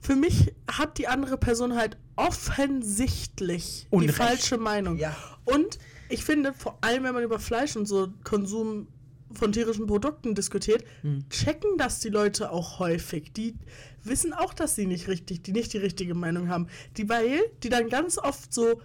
[0.00, 4.10] Für mich hat die andere Person halt offensichtlich Unrecht.
[4.10, 4.96] die falsche Meinung.
[4.96, 5.16] Ja.
[5.44, 8.88] Und ich finde, vor allem wenn man über Fleisch und so Konsum
[9.32, 11.28] von tierischen Produkten diskutiert, Hm.
[11.28, 13.32] checken das die Leute auch häufig.
[13.34, 13.54] Die
[14.02, 16.68] wissen auch, dass sie nicht richtig, die nicht die richtige Meinung haben.
[16.96, 18.80] Die, weil die dann ganz oft so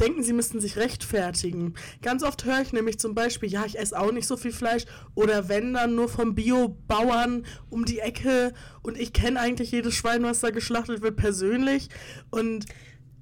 [0.00, 1.74] denken, sie müssten sich rechtfertigen.
[2.02, 4.84] Ganz oft höre ich nämlich zum Beispiel, ja, ich esse auch nicht so viel Fleisch
[5.14, 10.22] oder wenn dann nur vom Bio-Bauern um die Ecke und ich kenne eigentlich jedes Schwein,
[10.22, 11.88] was da geschlachtet wird, persönlich.
[12.30, 12.66] Und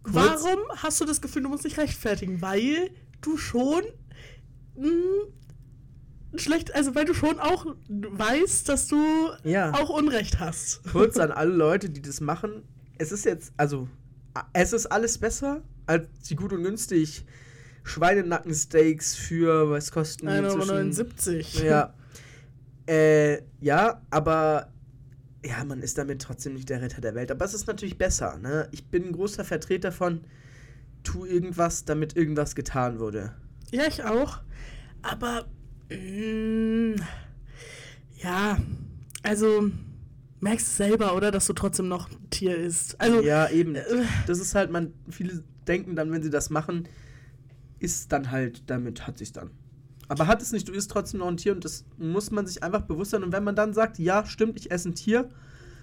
[0.02, 2.42] Kurz- warum hast du das Gefühl, du musst dich rechtfertigen?
[2.42, 3.82] Weil du schon
[4.76, 4.88] mh,
[6.36, 8.96] schlecht, also weil du schon auch weißt, dass du
[9.44, 9.72] Ja.
[9.74, 10.82] auch Unrecht hast.
[10.90, 12.62] Kurz an alle Leute, die das machen.
[12.98, 13.88] Es ist jetzt, also,
[14.52, 17.24] es ist alles besser als die gut und günstig
[17.82, 21.66] Schweinenackensteaks für, was kosten die 1,79 Euro.
[21.66, 21.94] Ja.
[22.86, 24.72] Äh, ja, aber
[25.44, 27.30] ja, man ist damit trotzdem nicht der Retter der Welt.
[27.30, 28.68] Aber es ist natürlich besser, ne?
[28.72, 30.22] Ich bin ein großer Vertreter von
[31.02, 33.34] tu irgendwas, damit irgendwas getan wurde.
[33.70, 34.40] Ja, ich auch.
[35.02, 35.44] Aber
[35.90, 36.94] mm,
[38.22, 38.56] ja,
[39.22, 39.70] also
[40.40, 42.98] merkst du selber, oder, dass du trotzdem noch ein Tier isst.
[43.00, 43.74] Also Ja, eben.
[43.74, 43.82] äh,
[44.26, 46.88] Das ist halt, man, viele denken dann, wenn sie das machen,
[47.78, 49.50] ist dann halt, damit hat sich's dann.
[50.08, 52.62] Aber hat es nicht, du isst trotzdem noch ein Tier und das muss man sich
[52.62, 53.22] einfach bewusst sein.
[53.22, 55.30] Und wenn man dann sagt, ja, stimmt, ich esse ein Tier,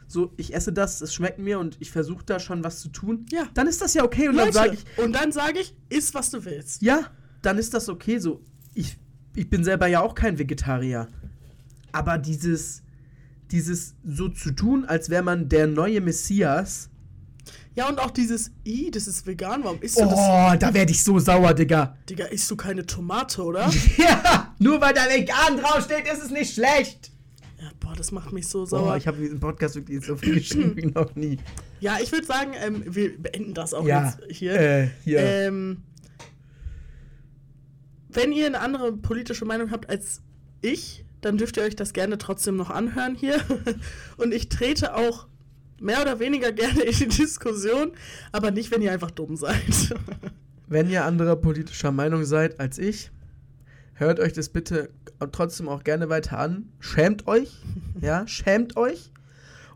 [0.07, 3.25] so, ich esse das, es schmeckt mir und ich versuche da schon was zu tun,
[3.31, 3.47] Ja.
[3.55, 4.27] dann ist das ja okay.
[4.27, 6.81] Und dann Leute, sage ich, und dann sage ich, iss was du willst.
[6.83, 7.05] ja,
[7.41, 8.19] dann ist das okay.
[8.19, 8.43] So,
[8.75, 8.97] ich,
[9.35, 11.07] ich bin selber ja auch kein Vegetarier.
[11.91, 12.83] Aber dieses,
[13.49, 16.90] dieses so zu tun, als wäre man der neue Messias,
[17.73, 20.13] Ja, und auch dieses, i, das ist vegan, warum isst du das?
[20.13, 21.95] oh, da werde ich so sauer, Digga.
[22.09, 23.71] Digga, isst du keine Tomate, oder?
[23.97, 27.11] Ja, nur weil da vegan draufsteht, ist es nicht schlecht.
[27.61, 28.97] ja, boah, das macht mich so Oh, sauer.
[28.97, 31.37] ich habe diesen Podcast wirklich so viel geschrieben wie noch nie.
[31.79, 34.53] ja, ich würde sagen, ähm, wir beenden das auch Ja, jetzt hier.
[34.59, 35.19] Äh, hier.
[35.21, 35.83] Ähm,
[38.09, 40.21] wenn ihr eine andere politische Meinung habt als
[40.61, 43.39] ich, dann dürft ihr euch das gerne trotzdem noch anhören hier.
[44.17, 45.27] Und ich trete auch
[45.81, 47.91] mehr oder weniger gerne in die Diskussion,
[48.31, 49.95] aber nicht, wenn ihr einfach dumm seid.
[50.67, 53.11] Wenn ihr anderer politischer Meinung seid als ich,
[53.95, 54.89] hört euch das bitte
[55.31, 56.69] trotzdem auch gerne weiter an.
[56.79, 57.51] Schämt euch.
[57.99, 59.11] Ja, schämt euch.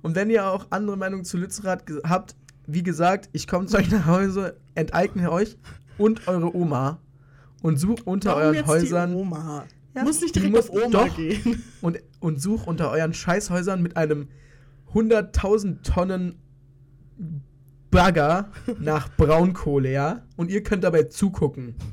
[0.01, 2.36] Und wenn ihr auch andere Meinung zu Lützerath habt,
[2.68, 5.58] wie gesagt, ich komme zu euch nach Hause, enteigne euch
[5.97, 6.99] und eure Oma
[7.62, 9.66] und such unter Warum euren jetzt Häusern Die Oma.
[9.95, 11.16] Ja, Muss nicht die direkt auf Oma doch.
[11.16, 11.64] gehen.
[11.82, 14.28] und, und such unter euren Scheißhäusern mit einem
[14.96, 16.39] 100.000 Tonnen
[17.91, 20.26] Bagger nach Braunkohle, ja?
[20.36, 21.76] Und ihr könnt dabei zugucken.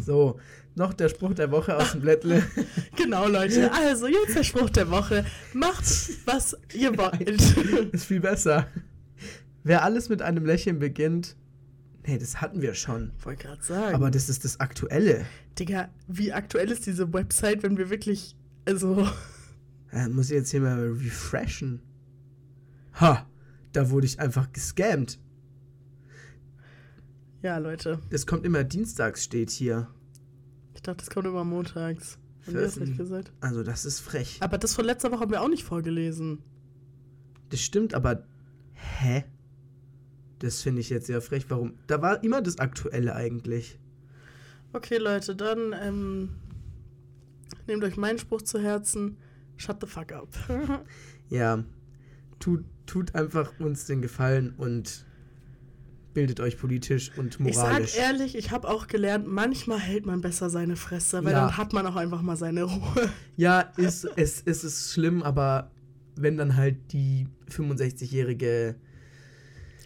[0.00, 0.40] So,
[0.74, 2.42] noch der Spruch der Woche aus dem Blättle.
[2.96, 3.70] Genau, Leute.
[3.72, 5.24] Also, jetzt der Spruch der Woche.
[5.52, 5.84] Macht,
[6.26, 7.92] was ihr wollt.
[7.92, 8.66] Ist viel besser.
[9.62, 11.36] Wer alles mit einem Lächeln beginnt,
[12.06, 13.12] nee, das hatten wir schon.
[13.22, 13.94] Wollte gerade sagen.
[13.94, 15.24] Aber das ist das Aktuelle.
[15.58, 18.36] Digga, wie aktuell ist diese Website, wenn wir wirklich.
[18.64, 19.06] Also.
[19.92, 21.80] Äh, muss ich jetzt hier mal refreshen.
[23.00, 23.26] Ha,
[23.72, 25.18] da wurde ich einfach gescammt.
[27.42, 27.98] Ja, Leute.
[28.10, 29.88] Das kommt immer dienstags, steht hier.
[30.74, 32.18] Ich dachte, das kommt immer montags.
[32.46, 33.32] Haben wir das nicht gesagt?
[33.40, 34.38] Also, das ist frech.
[34.40, 36.42] Aber das von letzter Woche haben wir auch nicht vorgelesen.
[37.50, 38.24] Das stimmt, aber.
[38.72, 39.24] Hä?
[40.38, 41.46] Das finde ich jetzt sehr frech.
[41.48, 41.74] Warum?
[41.86, 43.78] Da war immer das Aktuelle eigentlich.
[44.72, 46.30] Okay, Leute, dann ähm,
[47.66, 49.18] nehmt euch meinen Spruch zu Herzen.
[49.56, 50.28] Shut the fuck up.
[51.28, 51.64] Ja.
[52.40, 55.04] Tut, tut einfach uns den Gefallen und
[56.14, 57.96] bildet euch politisch und ich sag moralisch.
[57.96, 61.46] ehrlich, ich habe auch gelernt, manchmal hält man besser seine Fresse, weil Ja.
[61.46, 63.08] dann hat man auch einfach mal seine Ruhe.
[63.36, 65.70] Ja, ist, es, es ist schlimm, aber
[66.16, 68.74] wenn dann halt die 65-jährige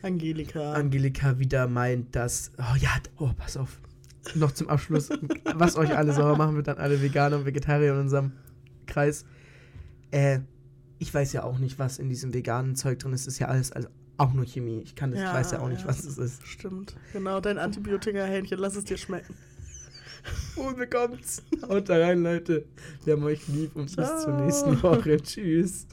[0.03, 0.73] Angelika.
[0.75, 2.53] Angelika wieder meint, dass.
[2.59, 3.81] Oh ja, oh, pass auf.
[4.35, 5.09] Noch zum Abschluss,
[5.55, 8.33] was euch alle sauer machen wird, dann alle Veganer und Vegetarier in unserem
[8.87, 9.25] Kreis.
[10.11, 10.41] Äh,
[10.99, 13.27] ich weiß ja auch nicht, was in diesem veganen Zeug drin ist.
[13.27, 14.81] Ist ja alles also auch nur Chemie.
[14.83, 16.47] Ich kann das, ich weiß ja auch nicht, was es ist.
[16.47, 16.97] Stimmt.
[17.13, 19.35] Genau, dein Antibiotika-Hähnchen, lass es dir schmecken.
[20.57, 21.43] Unbekommt's.
[21.69, 22.65] Haut da rein, Leute.
[23.05, 24.45] Wir haben euch lieb und bis zur Ciao.
[24.45, 25.19] nächsten Woche.
[25.23, 25.85] Tschüss.